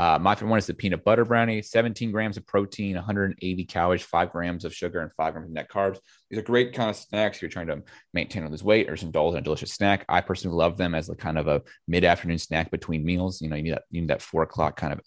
[0.00, 4.00] Uh, my favorite one is the peanut butter brownie, 17 grams of protein, 180 calories,
[4.00, 5.98] five grams of sugar, and five grams of net carbs.
[6.30, 7.82] These are great kind of snacks if you're trying to
[8.14, 10.06] maintain all this weight or indulge in a delicious snack.
[10.08, 13.42] I personally love them as a kind of a mid-afternoon snack between meals.
[13.42, 15.00] You know, you need that, you need that four o'clock kind of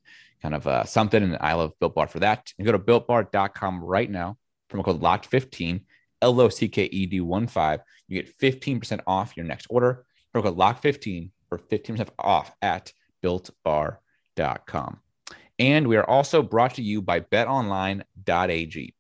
[0.44, 1.24] kind of uh, something.
[1.24, 2.54] And I love Built Bar for that.
[2.60, 4.38] And go to builtbar.com right now.
[4.72, 5.86] Promo code LOCKED15,
[6.22, 7.80] L O C K E D 1 5.
[8.10, 10.06] You get 15% off your next order.
[10.36, 13.98] Promo code LOCKED15 for 15% off at builtbar.com
[14.36, 15.00] betonline.com.
[15.60, 18.96] And we are also brought to you by betonline.ag.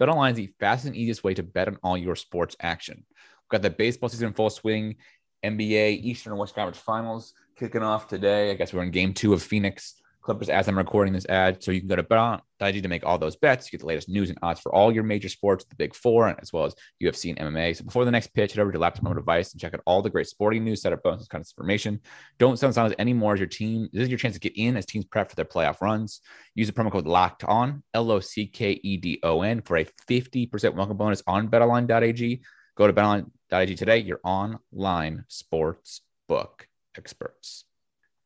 [0.00, 3.04] BetOnline is the fastest and easiest way to bet on all your sports action.
[3.08, 4.96] We've got the baseball season in full swing,
[5.44, 8.50] NBA Eastern and West Conference Finals kicking off today.
[8.50, 11.62] I guess we're in game two of Phoenix Clippers as I'm recording this ad.
[11.62, 13.66] So you can go to bet.ag to make all those bets.
[13.66, 16.34] You get the latest news and odds for all your major sports, the big four,
[16.40, 17.76] as well as UFC and MMA.
[17.76, 19.82] So before the next pitch, head over to your laptop mobile device and check out
[19.84, 22.00] all the great sporting news, setup bonuses, kind of information.
[22.38, 23.90] Don't sell silence anymore as your team.
[23.92, 26.22] This is your chance to get in as teams prep for their playoff runs.
[26.54, 29.76] Use the promo code locked on, L O C K E D O N, for
[29.76, 32.40] a 50% welcome bonus on betonline.ag.
[32.76, 37.66] Go to betonline.ag today, your online sports book experts.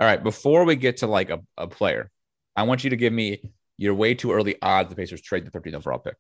[0.01, 2.11] All right, before we get to like a, a player,
[2.55, 3.43] I want you to give me
[3.77, 6.17] your way too early odds the Pacers trade the 13th overall pick.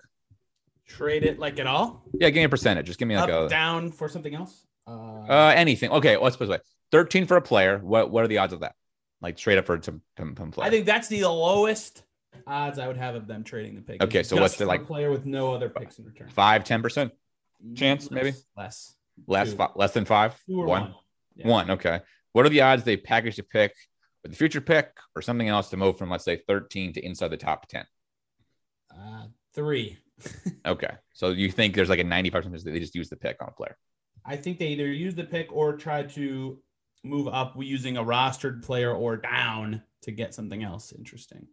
[0.86, 2.02] Trade it like at all?
[2.14, 2.86] Yeah, give me a percentage.
[2.86, 4.64] Just give me like Up, a down for something else.
[4.86, 5.90] Uh, uh anything.
[5.90, 6.58] Okay, let's put it way.
[6.92, 7.78] 13 for a player.
[7.78, 8.74] What what are the odds of that?
[9.20, 10.66] Like straight up for some some, some player.
[10.66, 12.04] I think that's the lowest
[12.46, 14.02] odds I would have of them trading the pick.
[14.02, 16.28] Okay, so what's the like player with no other picks in return?
[16.28, 17.12] five, ten percent
[17.74, 18.32] chance, maybe?
[18.56, 18.94] less.
[19.26, 19.56] less Two.
[19.56, 20.34] fi- less than five?
[20.46, 20.66] One.
[20.68, 20.94] one.
[21.36, 21.48] Yeah.
[21.48, 21.70] One.
[21.72, 22.00] Okay.
[22.38, 23.74] What are the odds they package a pick
[24.22, 27.32] with the future pick or something else to move from let's say 13 to inside
[27.32, 27.84] the top 10?
[28.96, 29.98] Uh, three.
[30.64, 30.90] Okay.
[31.14, 33.48] So you think there's like a 95% chance that they just use the pick on
[33.48, 33.76] a player?
[34.24, 36.60] I think they either use the pick or try to
[37.02, 41.48] move up using a rostered player or down to get something else interesting.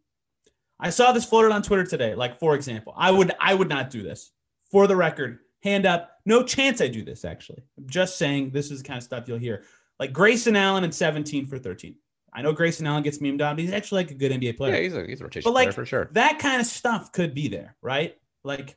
[0.80, 2.14] I saw this floated on Twitter today.
[2.14, 4.32] Like, for example, I would I would not do this.
[4.70, 6.12] For the record, hand up.
[6.26, 7.64] No chance I do this, actually.
[7.76, 9.64] I'm just saying this is the kind of stuff you'll hear.
[10.00, 11.96] Like Grayson Allen and 17 for 13.
[12.34, 14.74] I know Grayson Allen gets memed on, but he's actually like a good NBA player.
[14.76, 16.10] Yeah, he's a he's a rotation But, like, player for sure.
[16.12, 18.16] that kind of stuff could be there, right?
[18.44, 18.76] Like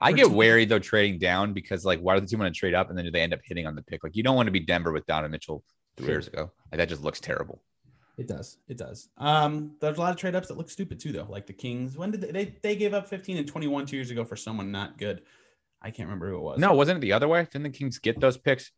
[0.00, 2.74] I get wary though trading down because like why do the team want to trade
[2.74, 4.04] up and then do they end up hitting on the pick?
[4.04, 5.64] Like you don't want to be Denver with Donovan Mitchell
[5.96, 6.14] three Sure.
[6.16, 6.52] years ago.
[6.70, 7.62] Like that just looks terrible.
[8.18, 8.58] It does.
[8.68, 9.08] It does.
[9.16, 11.26] Um, there's a lot of trade ups that look stupid too, though.
[11.28, 11.96] Like the Kings.
[11.96, 14.70] When did they, they they gave up 15 and 21 two years ago for someone
[14.70, 15.22] not good?
[15.82, 16.58] I can't remember who it was.
[16.60, 17.44] No, wasn't it the other way?
[17.50, 18.70] Didn't the Kings get those picks?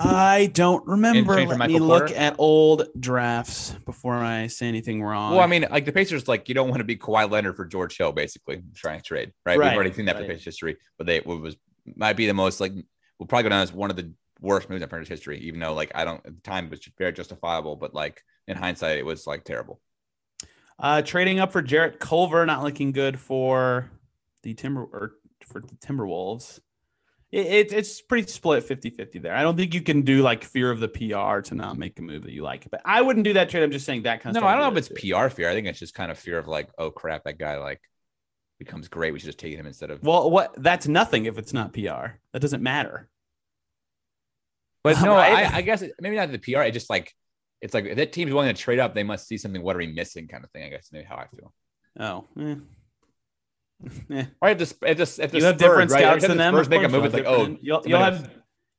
[0.00, 1.34] I don't remember.
[1.34, 5.32] Let me Michael look at old drafts before I say anything wrong.
[5.32, 7.64] Well, I mean, like the Pacers, like you don't want to be Kawhi Leonard for
[7.64, 9.58] George Hill, basically trying to trade, right?
[9.58, 10.24] Right, We've already seen that for.
[10.24, 11.56] Pacers history, but they it was
[11.96, 12.72] might be the most like
[13.18, 15.74] we'll probably go down as one of the worst moves in Pacers history, even though
[15.74, 19.04] like I don't at the time it was very justifiable, but like in hindsight, it
[19.06, 19.80] was like terrible.
[20.78, 23.90] uh, trading up for Jarrett Culver, not looking good for
[24.44, 26.60] the Timber or for the Timberwolves.
[27.30, 29.34] It, it, it's pretty split 50 50 there.
[29.34, 32.02] I don't think you can do like fear of the PR to not make a
[32.02, 32.66] move that you like.
[32.70, 33.62] But I wouldn't do that trade.
[33.62, 34.50] I'm just saying that kind No, of stuff.
[34.50, 35.12] I don't know if it's do.
[35.12, 35.50] PR fear.
[35.50, 37.80] I think it's just kind of fear of like, oh crap, that guy like
[38.58, 39.12] becomes great.
[39.12, 40.02] We should just take him instead of.
[40.02, 42.16] Well, what that's nothing if it's not PR.
[42.32, 43.08] That doesn't matter.
[44.82, 46.62] But no, I, I guess it, maybe not the PR.
[46.62, 47.12] It just like
[47.60, 49.62] it's like if that team's willing to trade up, they must see something.
[49.62, 50.28] What are we missing?
[50.28, 50.64] Kind of thing.
[50.64, 51.52] I guess maybe how I feel.
[52.00, 52.54] Oh, eh.
[54.40, 56.00] Or if the if the if the you have different right?
[56.00, 56.54] scouts than them.
[56.54, 56.94] Of make a move.
[56.94, 58.30] you'll It's like oh, you'll, you'll have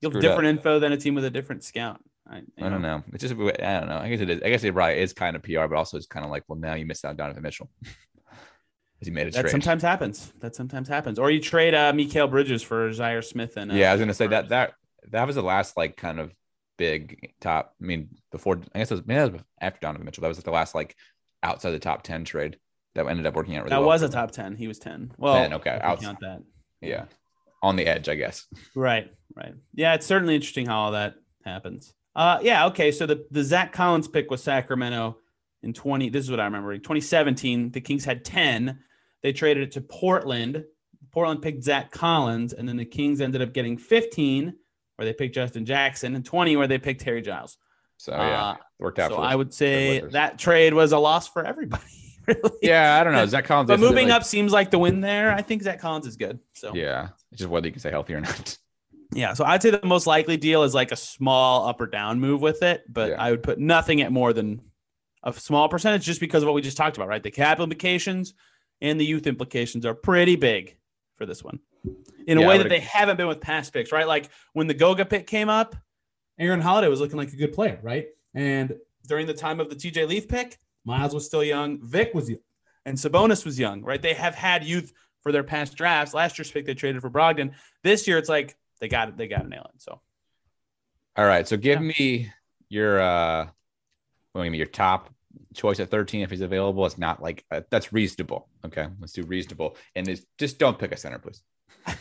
[0.02, 2.02] you'll have different info than a team with a different scout.
[2.30, 3.04] I, I don't know.
[3.14, 3.98] It's just I don't know.
[3.98, 4.42] I guess it is.
[4.44, 6.60] I guess it probably is kind of PR, but also it's kind of like, well,
[6.60, 9.52] now you missed out on Donovan Mitchell because he made it That straight.
[9.52, 10.32] sometimes happens.
[10.40, 11.18] That sometimes happens.
[11.18, 14.14] Or you trade uh, Mikal Bridges for Zhaire Smith and uh, yeah, I was gonna
[14.14, 14.74] say that that
[15.12, 16.32] that was the last like kind of
[16.78, 17.74] big top.
[17.82, 20.22] I mean, before I guess it was, maybe that was after Donovan Mitchell.
[20.22, 20.96] That was like the last like
[21.42, 22.58] outside the top ten trade
[22.96, 23.88] that ended up working out really that well.
[23.90, 24.56] was a top ten.
[24.56, 25.12] He was ten.
[25.18, 26.42] Well, 10, okay, outs- count that.
[26.82, 27.06] Yeah,
[27.62, 28.46] on the edge, I guess.
[28.76, 29.54] Right, right.
[29.74, 31.94] Yeah, it's certainly interesting how all that happens.
[32.16, 32.92] Uh, yeah, okay.
[32.92, 35.18] So the the Zach Collins pick was Sacramento
[35.64, 36.10] in twenty.
[36.10, 36.74] This is what I remember.
[36.78, 38.80] 2017, the Kings had ten.
[39.24, 40.64] They traded it to Portland.
[41.12, 44.54] Portland picked Zach Collins, and then the Kings ended up getting 15,
[44.96, 47.58] where they picked Justin Jackson, and 20, where they picked Harry Giles.
[47.98, 49.10] So yeah, Uh, worked out.
[49.12, 51.84] so I would say that trade was a loss for everybody.
[52.30, 52.58] Really.
[52.62, 53.26] Yeah, I don't know.
[53.26, 53.68] Zach Collins.
[53.68, 55.32] But is- moving like- up seems like the win there.
[55.34, 56.40] I think Zach Collins is good.
[56.54, 58.58] So Yeah, it's just whether you can stay healthy or not.
[59.12, 62.20] Yeah, so I'd say the most likely deal is like a small up or down
[62.20, 63.16] move with it, but Yeah.
[63.22, 64.62] I would put nothing at more than
[65.24, 67.24] a small percentage just because of what we just talked about, right?
[67.24, 68.36] The cap implications
[68.82, 70.78] and the youth implications are pretty big
[71.18, 71.60] for this one
[72.28, 74.08] in a Yeah, way that they haven't been with past picks, right?
[74.08, 75.76] Like when the Goga pick came up,
[76.38, 78.06] Aaron Holiday was looking like a good player, right?
[78.36, 78.76] And
[79.08, 82.40] during the time of the TJ Leaf pick, Miles was still young, Vic was young,
[82.86, 84.02] and Sabonis was young, right?
[84.02, 86.14] They have had youth for their past drafts.
[86.14, 87.52] Last year's pick they traded for Brogdon.
[87.84, 89.82] This year it's like they got it, they got to nail it.
[89.82, 90.02] So
[91.16, 92.32] All right, so give me
[92.70, 93.48] your uh,
[94.34, 95.14] well, give me your top
[95.54, 96.86] choice at 13 if he's available.
[96.86, 98.48] It's not like uh, that's reasonable.
[98.66, 101.42] Okay, let's do reasonable, and it's, just don't pick a center, please.
[101.88, 101.96] we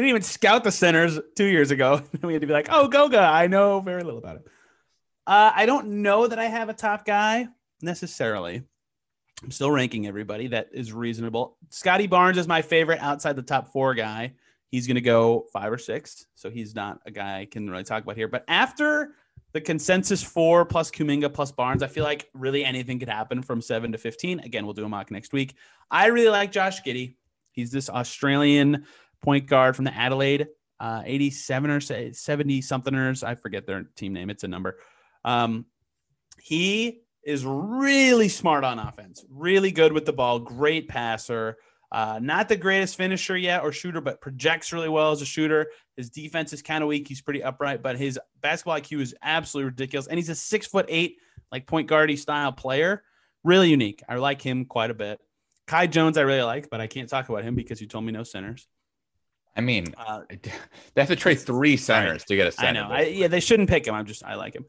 [0.00, 2.02] didn't even scout the centers two years ago.
[2.22, 4.46] we had to be like, oh, Goga, I know very little about it.
[5.26, 7.48] Uh, I don't know that I have a top guy
[7.82, 8.62] necessarily.
[9.42, 11.58] I'm still ranking everybody that is reasonable.
[11.68, 14.32] Scottie Barnes is my favorite outside the top four guy.
[14.70, 16.26] He's going to go five or six.
[16.34, 18.28] So he's not a guy I can really talk about here.
[18.28, 19.14] But after
[19.52, 23.60] the consensus four plus Kuminga plus Barnes, I feel like really anything could happen from
[23.60, 24.40] seven to 15.
[24.40, 25.54] Again, we'll do a mock next week.
[25.90, 27.16] I really like Josh Giddey.
[27.52, 28.86] He's this Australian
[29.22, 30.48] point guard from the Adelaide
[30.80, 33.22] uh, 87 or 70 somethingers.
[33.22, 34.30] I forget their team name.
[34.30, 34.78] It's a number.
[35.26, 35.66] Um,
[36.40, 41.56] he is really smart on offense, really good with the ball, great passer.
[41.92, 45.66] Uh, not the greatest finisher yet or shooter, but projects really well as a shooter.
[45.96, 47.06] His defense is kind of weak.
[47.06, 50.06] He's pretty upright, but his basketball IQ is absolutely ridiculous.
[50.06, 51.18] And he's a six foot eight,
[51.50, 53.02] like point guardy style player.
[53.44, 54.02] Really unique.
[54.08, 55.20] I like him quite a bit.
[55.66, 58.12] Kai Jones, I really like, but I can't talk about him because you told me
[58.12, 58.68] no centers.
[59.56, 62.68] I mean, Uh, they have to trade three centers to get a center.
[62.80, 62.94] I know.
[62.94, 63.94] I, yeah, they shouldn't pick him.
[63.94, 64.66] I'm just I like him.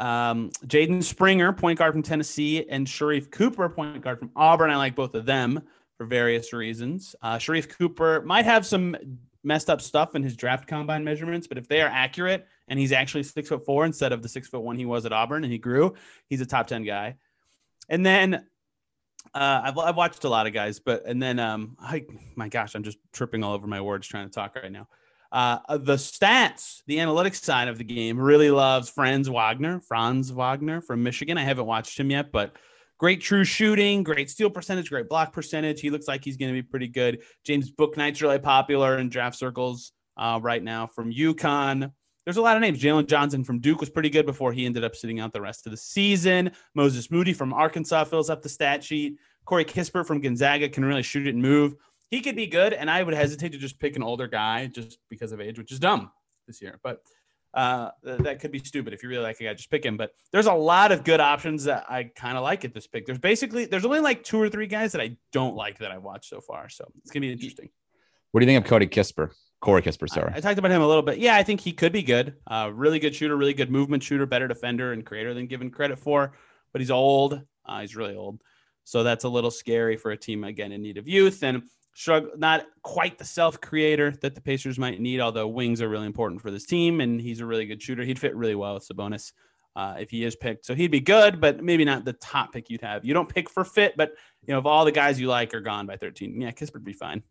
[0.00, 4.70] Um, Jaden Springer, point guard from Tennessee, and Sharife Cooper, point guard from Auburn.
[4.70, 5.60] I like both of them
[5.98, 7.14] for various reasons.
[7.20, 8.96] Uh, Sharife Cooper might have some
[9.44, 12.92] messed up stuff in his draft combine measurements, but if they are accurate and he's
[12.92, 15.52] actually six foot four instead of the six foot one he was at Auburn and
[15.52, 15.94] he grew,
[16.28, 17.16] he's a top 10 guy.
[17.90, 18.46] And then
[19.34, 22.74] uh, I've, I've watched a lot of guys, but and then um, I, my gosh,
[22.74, 24.88] I'm just tripping all over my words trying to talk right now.
[25.32, 30.80] Uh, the stats, the analytics side of the game, really loves Franz Wagner, Franz Wagner
[30.80, 31.38] from Michigan.
[31.38, 32.56] I haven't watched him yet, but
[32.98, 35.80] great true shooting, great steal percentage, great block percentage.
[35.80, 37.22] He looks like he's going to be pretty good.
[37.44, 41.92] James Bouknight's really popular in draft circles uh, right now from UConn.
[42.24, 42.80] There's a lot of names.
[42.80, 45.66] Jalen Johnson from Duke was pretty good before he ended up sitting out the rest
[45.66, 46.52] of the season.
[46.74, 49.16] Moses Moody from Arkansas fills up the stat sheet.
[49.46, 51.74] Corey Kispert from Gonzaga can really shoot it and move.
[52.10, 54.98] He could be good, and I would hesitate to just pick an older guy just
[55.08, 56.10] because of age, which is dumb
[56.48, 56.80] this year.
[56.82, 57.00] But
[57.54, 59.96] uh, th- that could be stupid if you really like a guy, just pick him.
[59.96, 63.06] But there's a lot of good options that I kind of like at this pick.
[63.06, 66.02] There's basically there's only like two or three guys that I don't like that I've
[66.02, 67.68] watched so far, so it's gonna be interesting.
[68.32, 69.30] What do you think of Cody Kisper?
[69.60, 70.32] Corey Kisper, I, sorry.
[70.34, 71.18] I talked about him a little bit.
[71.18, 72.34] Yeah, I think he could be good.
[72.46, 75.98] Uh, really good shooter, really good movement shooter, better defender and creator than given credit
[75.98, 76.32] for.
[76.72, 77.42] But he's old.
[77.66, 78.40] Uh, he's really old,
[78.84, 81.62] so that's a little scary for a team again in need of youth and
[81.94, 82.30] struggle.
[82.36, 85.20] Not quite the self creator that the Pacers might need.
[85.20, 88.02] Although wings are really important for this team, and he's a really good shooter.
[88.02, 89.32] He'd fit really well with Sabonis.
[89.76, 92.68] Uh, if he is picked, so he'd be good, but maybe not the top pick
[92.70, 93.04] you'd have.
[93.04, 94.10] You don't pick for fit, but
[94.44, 96.92] you know if all the guys you like are gone by 13, yeah, Kisper'd be
[96.92, 97.22] fine.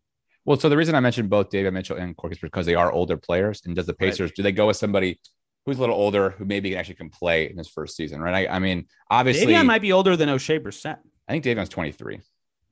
[0.44, 3.16] Well, so the reason I mentioned both Davion Mitchell and Corey because they are older
[3.16, 3.62] players.
[3.66, 4.10] And does the Right.
[4.10, 5.20] Pacers do they go with somebody
[5.66, 8.20] who's a little older who maybe actually can play in his first season?
[8.20, 8.48] Right.
[8.48, 10.98] I, I mean, obviously, Davion might be older than Oshae Brissett.
[11.28, 12.20] I think Davion's 23.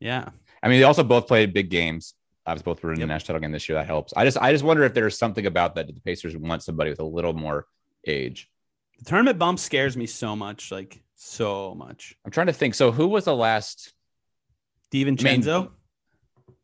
[0.00, 0.30] Yeah.
[0.62, 2.14] I mean, they also both played big games.
[2.46, 3.04] Obviously, both were in Yep.
[3.08, 3.76] the national title game this year.
[3.78, 4.12] That helps.
[4.16, 5.86] I just, I just wonder if there's something about that.
[5.86, 7.66] The Pacers want somebody with a little more
[8.06, 8.48] age.
[8.98, 12.16] The tournament bump scares me so much, like so much.
[12.24, 12.74] I'm trying to think.
[12.74, 13.92] So, who was the last?
[14.86, 15.70] Steven I mean, Chenzo,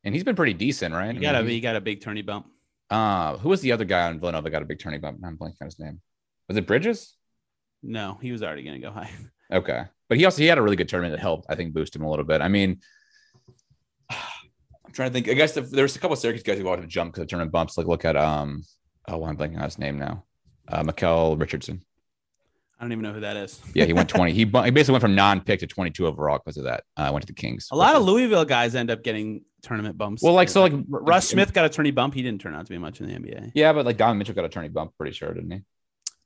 [0.04, 1.12] And he's been pretty decent, right?
[1.12, 2.46] he I got a he got a big tourney bump.
[2.90, 4.48] Uh, who was the other guy on Villanova?
[4.50, 5.18] Got a big tourney bump.
[5.24, 6.00] I'm blanking on his name.
[6.48, 7.14] Was it Bridges?
[7.82, 9.10] No, he was already going to go high.
[9.52, 11.44] Okay, but he also he had a really good tournament that helped.
[11.50, 12.40] I think boost him a little bit.
[12.40, 12.80] I mean,
[14.94, 15.28] trying to think.
[15.28, 17.28] I guess if there's a couple of Syracuse guys who wanted to jump because of
[17.28, 17.76] tournament bumps.
[17.76, 18.62] Like look at um,
[19.08, 20.24] oh, I'm blanking on his name now.
[20.68, 21.82] Uh, Malachi Richardson.
[22.78, 23.60] I don't even know who that is.
[23.74, 24.32] Yeah, he went 20.
[24.32, 26.84] he, he basically went from non-pick to 22 overall because of that.
[26.96, 27.68] Uh, went to the Kings.
[27.70, 30.22] A lot of Louisville guys end up getting tournament bumps.
[30.22, 32.14] Well, like so, like Russ Smith got a tourney bump.
[32.14, 33.52] He didn't turn out to be much in the NBA.
[33.54, 35.62] Yeah, but like Don Mitchell got a turning bump, pretty sure, didn't he?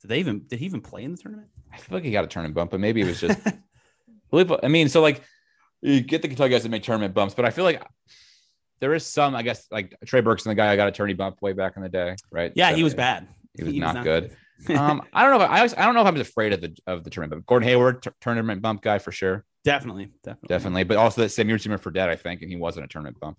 [0.01, 1.49] Did they even did he even play in the tournament?
[1.73, 3.39] I feel like he got a turning bump, but maybe it was just.
[4.33, 5.23] Louisville- I mean, so like
[5.81, 7.83] you get the Kentucky guys that make tournament bumps, but I feel like
[8.81, 11.17] there is some, I guess, like Trey Burks and the guy I got a turning
[11.17, 12.53] bump way back in the day, right?
[12.55, 13.29] Yeah, So, he was bad.
[13.57, 14.37] He was not good.
[14.77, 15.45] um, I don't know.
[15.45, 17.69] If, I, I don't know if I'm afraid of the of the tournament but Gordon
[17.69, 19.45] Hayward, t- tournament bump guy for sure.
[19.65, 20.85] Definitely, definitely, definitely.
[20.85, 23.39] But also that same year for dead, I think, and he wasn't a tournament bump.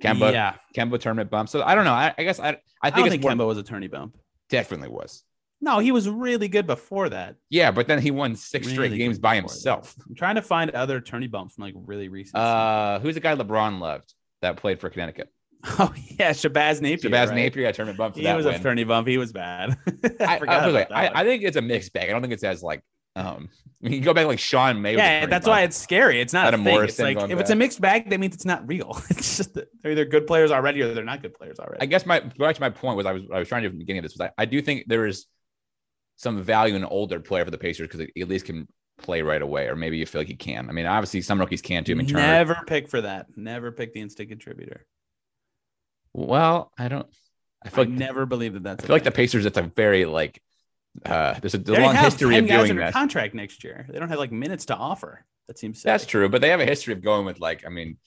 [0.00, 1.48] Kemba, yeah, Kemba tournament bump.
[1.48, 1.92] So I don't know.
[1.92, 4.16] I, I guess I, I I think it's think Kemba was a tourney bump.
[4.48, 5.22] definitely was.
[5.64, 7.36] No, he was really good before that.
[7.48, 9.54] Yeah, but then he won six straight games by before that.
[9.54, 9.94] himself.
[10.06, 12.36] I'm trying to find other tourney bumps from like really recent.
[12.36, 15.32] Uh, who's the guy LeBron loved that played for Connecticut?
[15.64, 17.10] oh yeah, Shabazz Napier.
[17.10, 17.36] Shabazz right?
[17.36, 18.56] Napier got tournament bump for He that was win.
[18.56, 19.08] a tourney bump.
[19.08, 19.70] He was bad.
[20.20, 21.22] I, forgot I, about that I.
[21.22, 22.10] I think it's a mixed bag.
[22.10, 22.82] I don't think it's as like
[23.16, 23.48] um.
[23.80, 24.96] You go back like Sean May.
[24.96, 25.56] yeah, that's bump.
[25.56, 26.18] why it's scary.
[26.18, 26.84] It's not a thing.
[26.84, 28.98] It's like if it's a mixed bag, that means it's not real.
[29.10, 31.82] It's just that they're either good players already or they're not good players already.
[31.82, 33.72] I guess my back to my point was I was I was trying to at
[33.72, 35.26] the beginning of this was I, I do think there is
[36.16, 39.22] some value in an older player for the Pacers because he at least can play
[39.22, 40.68] right away, or maybe you feel like he can.
[40.68, 41.92] I mean, obviously some rookies can't do.
[41.92, 42.22] I mean, Turner.
[42.22, 43.26] Never pick for that.
[43.36, 44.86] Never pick the instant contributor.
[46.12, 47.06] Well, I don't.
[47.64, 48.84] I I feel like never believe that that's.
[48.84, 49.46] I feel like the Pacers.
[49.46, 50.40] It's a very like.
[51.04, 52.92] Uh, there's a, there's long history 10 of doing that.
[52.92, 53.84] contract next year.
[53.90, 55.24] They don't have like minutes to offer.
[55.48, 55.92] That seems silly.
[55.92, 57.66] That's true, but they have a history of going with like.
[57.66, 57.98] I mean,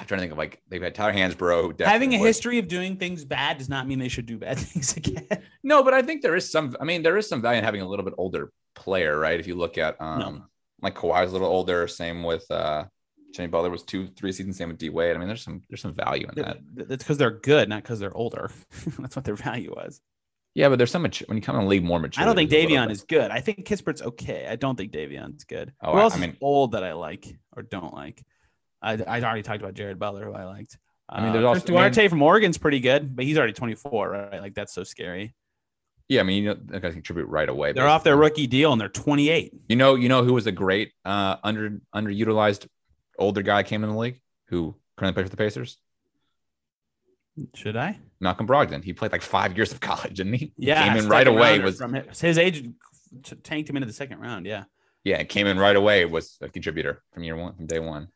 [0.00, 1.80] I'm trying to think of like they've had Tyler Hansbrough.
[1.80, 4.96] Having a history of doing things bad does not mean they should do bad things
[4.96, 5.26] again.
[5.62, 6.76] No, but I think there is some.
[6.80, 9.38] I mean, there is some value in having a little bit older player, right?
[9.40, 10.42] If you look at um, No.
[10.82, 11.86] like Kawhi's a little older.
[11.88, 12.84] Same with uh,
[13.34, 14.56] Jimmy Butler was two, three seasons.
[14.58, 15.14] Same with D Wade.
[15.16, 16.58] I mean, there's some there's some value in that.
[16.74, 18.50] That's because they're good, not because they're older.
[18.98, 20.00] That's what their value was.
[20.54, 22.20] Yeah, but there's some mature, when you come in the league more mature.
[22.22, 23.30] I don't think Davion is good.
[23.30, 24.46] I think Kispert's okay.
[24.48, 25.72] I don't think Davion's good.
[25.80, 28.24] Oh, who I- else I is old that I like or don't like?
[28.82, 30.78] I, I already talked about Jared Butler, who I liked.
[31.08, 34.40] I mean, there's Uh, also- Duarte from Oregon's pretty good, but he's already 24, right?
[34.40, 35.34] Like that's so scary.
[36.08, 37.72] Yeah, I mean, you know, they're gonna contribute right away.
[37.72, 39.52] They're off their rookie deal and they're 28.
[39.68, 42.66] You know, you know who was a great uh under underutilized
[43.18, 45.76] older guy came in the league who currently plays for the Pacers?
[47.54, 47.98] Should I?
[48.20, 48.82] Malcolm Brogdon.
[48.82, 50.52] He played like five years of college, didn't he?
[50.56, 51.58] Yeah, came in right away.
[51.58, 52.68] Was from his, his age
[53.42, 54.46] tanked him into the second round.
[54.46, 54.64] Yeah,
[55.04, 56.04] yeah, came in right away.
[56.04, 58.08] Was a contributor from year one, from day one.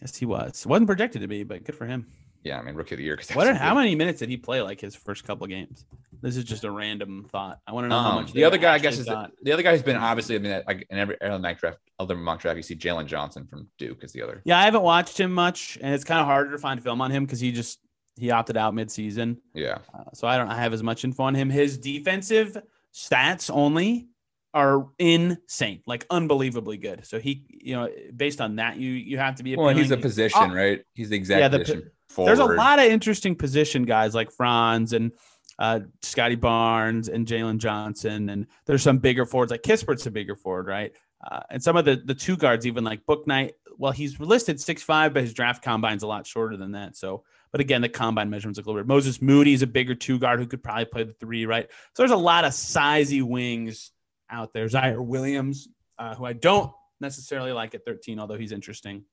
[0.00, 0.66] Yes, he was.
[0.66, 2.06] wasn't projected to be, but good for him.
[2.42, 3.16] Yeah, I mean, rookie of the year.
[3.16, 3.54] Because What?
[3.54, 4.62] How many minutes did he play?
[4.62, 5.84] Like his first couple games.
[6.22, 7.58] This is just a random thought.
[7.66, 8.32] I want to know how Um, much.
[8.32, 10.36] the other guy, I guess, is the, the other guy who's been obviously.
[10.36, 13.46] I mean, like in every other mock draft, other mock draft, you see Jalen Johnson
[13.46, 14.40] from Duke is the other.
[14.46, 17.10] Yeah, I haven't watched him much, and it's kind of harder to find film on
[17.10, 17.78] him because he just
[18.18, 19.38] he opted out mid-season.
[19.54, 21.48] Yeah, Uh, so I don't I have as much info on him.
[21.50, 22.56] His defensive
[22.94, 24.08] stats only
[24.52, 27.06] are insane, like unbelievably good.
[27.06, 29.56] So he, you know, based on that, you you have to be.
[29.56, 30.54] well, he's a position, Oh.
[30.54, 30.82] right?
[30.94, 31.90] He's the exact Yeah, the position.
[32.16, 35.12] There's a lot of interesting position guys like Franz and
[35.60, 40.34] uh, Scottie Barnes and Jalen Johnson, and there's some bigger forwards like Kispert's a bigger
[40.34, 40.92] forward, right?
[41.22, 43.52] Uh, and some of the the two guards, even like Bouknight.
[43.78, 46.96] Well, he's listed six five, but his draft combine's a lot shorter than that.
[46.96, 48.88] So, but again, the combine measurements look a little bit.
[48.88, 51.66] Moses Moody is a bigger two guard who could probably play the three, right?
[51.94, 53.92] So there's a lot of sizey wings
[54.30, 54.66] out there.
[54.66, 59.04] Ziaire Williams, uh, who I don't necessarily like at 13, although he's interesting,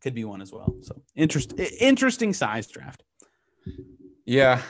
[0.00, 0.74] could be one as well.
[0.82, 3.02] So interest interesting size draft.
[4.24, 4.60] Yeah,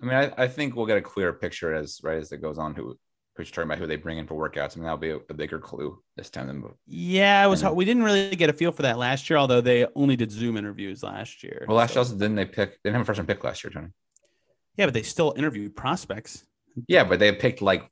[0.00, 2.58] I mean, I, I think we'll get a clearer picture as right as it goes
[2.58, 2.74] on.
[2.74, 2.98] Who
[3.36, 4.72] who's talking about who they bring in for workouts?
[4.72, 7.62] I mean, that'll be a, a bigger clue this time than Yeah, it was.
[7.62, 10.30] And- We didn't really get a feel for that last year, although they only did
[10.30, 11.64] Zoom interviews last year.
[11.68, 11.76] well.
[11.78, 12.70] Last So- year, also didn't they pick?
[12.82, 13.88] They didn't have a first round pick last year, Tony.
[14.76, 16.44] yeah, but they still interviewed prospects.
[16.88, 17.88] Yeah, but they picked like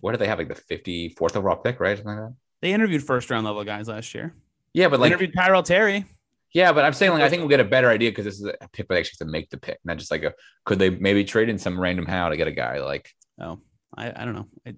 [0.00, 0.38] what do they have?
[0.38, 1.96] Like the fifty fourth overall pick, right?
[1.96, 2.34] Something like that.
[2.62, 4.34] They interviewed first round level guys last year.
[4.72, 6.04] Yeah, but like They interviewed Tyrell Terry.
[6.52, 8.44] Yeah, but I'm saying like I think we'll get a better idea because this is
[8.44, 10.34] a pick where they actually have to make the pick, not just like a
[10.64, 13.10] could they maybe trade in some random how to get a guy like
[13.40, 13.60] Oh,
[13.96, 14.48] I, I don't know.
[14.66, 14.74] I,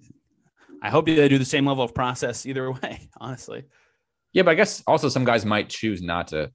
[0.81, 3.09] I hope they do the same level of process either way.
[3.19, 3.63] Honestly,
[4.33, 6.51] yeah, but I guess also some guys might choose not to.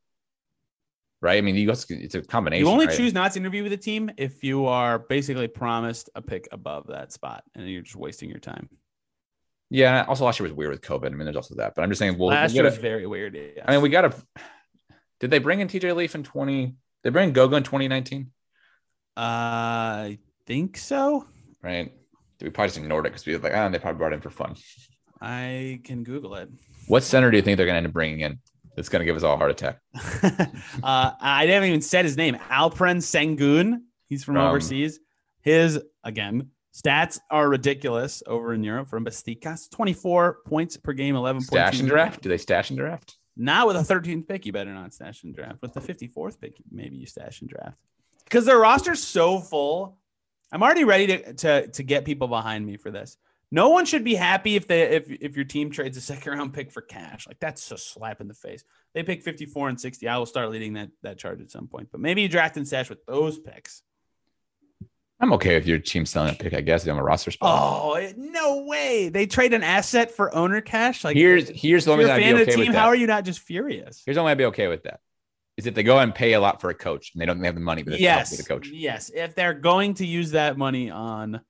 [1.20, 2.64] Right, I mean, you guys, it's a combination.
[2.64, 2.96] you only right?
[2.96, 6.86] choose not to interview with a team if you are basically promised a pick above
[6.88, 8.68] that spot, and you're just wasting your time.
[9.68, 11.06] Yeah, also last year was weird with COVID.
[11.06, 12.16] I mean, there's also that, but I'm just saying.
[12.18, 13.34] We'll, Last we'll year was very weird.
[13.34, 13.64] Yes.
[13.66, 14.14] I mean, we got to.
[15.18, 16.76] Did they bring in TJ Leaf in 20?
[17.02, 18.30] They bring in Goga in 2019,
[19.16, 21.26] I think so.
[21.62, 21.92] right?
[22.40, 24.30] We probably just ignored it because we were like, ah, they probably brought in for
[24.30, 24.54] fun.
[25.20, 26.48] I can Google it.
[26.86, 28.38] What center do you think they're going to end up bringing in?
[28.78, 29.80] That's going to give us all a heart attack.
[30.84, 32.36] uh, I haven't even said his name.
[32.48, 33.80] Alperen Sengun.
[34.06, 35.00] He's from From- overseas.
[35.40, 39.68] His again stats are ridiculous over in Europe from Besiktas.
[39.72, 41.48] 24 points per game, 11 points.
[41.48, 42.22] Stash and draft?
[42.22, 43.16] Do they stash and draft?
[43.36, 45.60] Not with a 13th pick, you better not stash and draft.
[45.60, 47.80] With the 54th pick, maybe you stash and draft.
[48.22, 49.98] Because their roster's so full.
[50.52, 53.16] I'm already ready to, to to get people behind me for this.
[53.50, 56.52] No one should be happy if they if if your team trades a second round
[56.52, 57.26] pick for cash.
[57.26, 58.62] Like that's a slap in the face.
[58.94, 60.06] They pick 54 and 60.
[60.06, 61.88] I will start leading that that charge at some point.
[61.90, 63.82] But maybe you draft and stash with those picks.
[65.20, 66.54] I'm okay with your team selling a pick.
[66.54, 66.84] I guess.
[66.84, 67.50] Have a roster spot.
[67.50, 69.08] Oh no way!
[69.08, 71.02] They trade an asset for owner cash.
[71.02, 72.66] Like here's here's the if only you're a thing I'd fan be of the team.
[72.68, 74.02] with How are you not just furious?
[74.04, 75.00] Here's the only I'd be okay with that.
[75.56, 77.56] Is if they go and pay a lot for a coach and they don't have
[77.56, 78.40] the money, but they yes, yes.
[78.40, 78.68] the coach.
[78.68, 79.10] yes.
[79.12, 81.40] If they're going to use that money on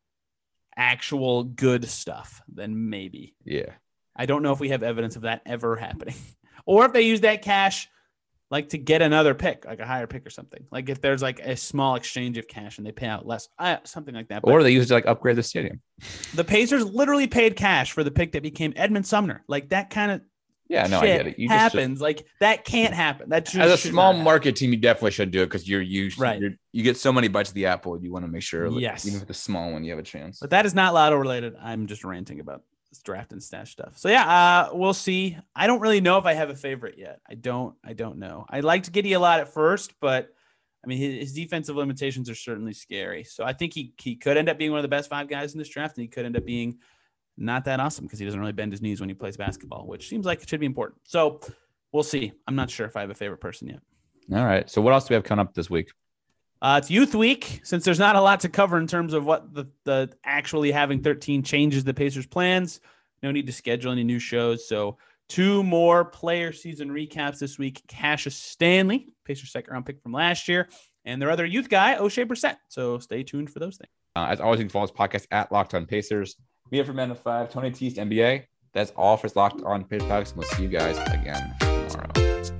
[0.78, 3.34] actual good stuff, then maybe.
[3.44, 3.72] Yeah.
[4.16, 6.14] I don't know if we have evidence of that ever happening,
[6.66, 7.88] or if they use that cash
[8.50, 10.64] like to get another pick, like a higher pick or something.
[10.70, 13.76] Like if there's like a small exchange of cash and they pay out less, uh,
[13.84, 14.42] something like that.
[14.42, 15.82] But Or they use it to like upgrade the stadium.
[16.34, 19.44] the Pacers literally paid cash for the pick that became Edmond Sumner.
[19.48, 20.22] Like that kind of
[20.68, 21.38] Yeah, no, I shit get it.
[21.38, 22.00] You just- happens.
[22.00, 23.30] like that can't happen.
[23.30, 24.24] That just as a small happen.
[24.24, 26.38] market team, you definitely should do it because you're you Right.
[26.40, 27.98] you're, you get so many bites of the apple.
[28.02, 29.06] You want to make sure, like, Yes.
[29.06, 30.38] even with the small one, you have a chance.
[30.40, 31.54] But that is not lotto related.
[31.60, 33.96] I'm just ranting about this draft and stash stuff.
[33.98, 35.36] So yeah, uh, we'll see.
[35.54, 37.20] I don't really know if I have a favorite yet.
[37.28, 37.74] I don't.
[37.84, 38.44] I don't know.
[38.48, 40.28] I liked Giddey a lot at first, but
[40.84, 43.24] I mean his, his defensive limitations are certainly scary.
[43.24, 45.52] So I think he he could end up being one of the best five guys
[45.54, 46.78] in this draft, and he could end up being
[47.38, 50.08] not that awesome because he doesn't really bend his knees when he plays basketball, which
[50.08, 51.00] seems like it should be important.
[51.04, 51.40] So
[51.92, 52.32] we'll see.
[52.46, 53.80] I'm not sure if I have a favorite person yet.
[54.32, 54.68] All right.
[54.68, 55.90] So what else do we have coming up this week?
[56.60, 57.60] Uh, it's Youth Week.
[57.62, 61.02] Since there's not a lot to cover in terms of what the, the actually having
[61.02, 62.80] 13 changes the Pacers' plans,
[63.22, 64.66] no need to schedule any new shows.
[64.68, 67.82] So, two more player season recaps this week.
[67.86, 70.68] Cassius Stanley, Pacers' second round pick from last year,
[71.04, 72.56] and their other youth guy, Oshae Brissett.
[72.68, 73.90] So, stay tuned for those things.
[74.16, 76.36] Uh, as always, you can follow this podcast at Locked On Pacers.
[76.70, 78.44] We have for Men of Five, Tony Tease, NBA.
[78.74, 80.08] That's all for Locked On Pacers.
[80.08, 80.36] Podcast.
[80.36, 81.54] We'll see you guys again
[81.88, 82.57] tomorrow.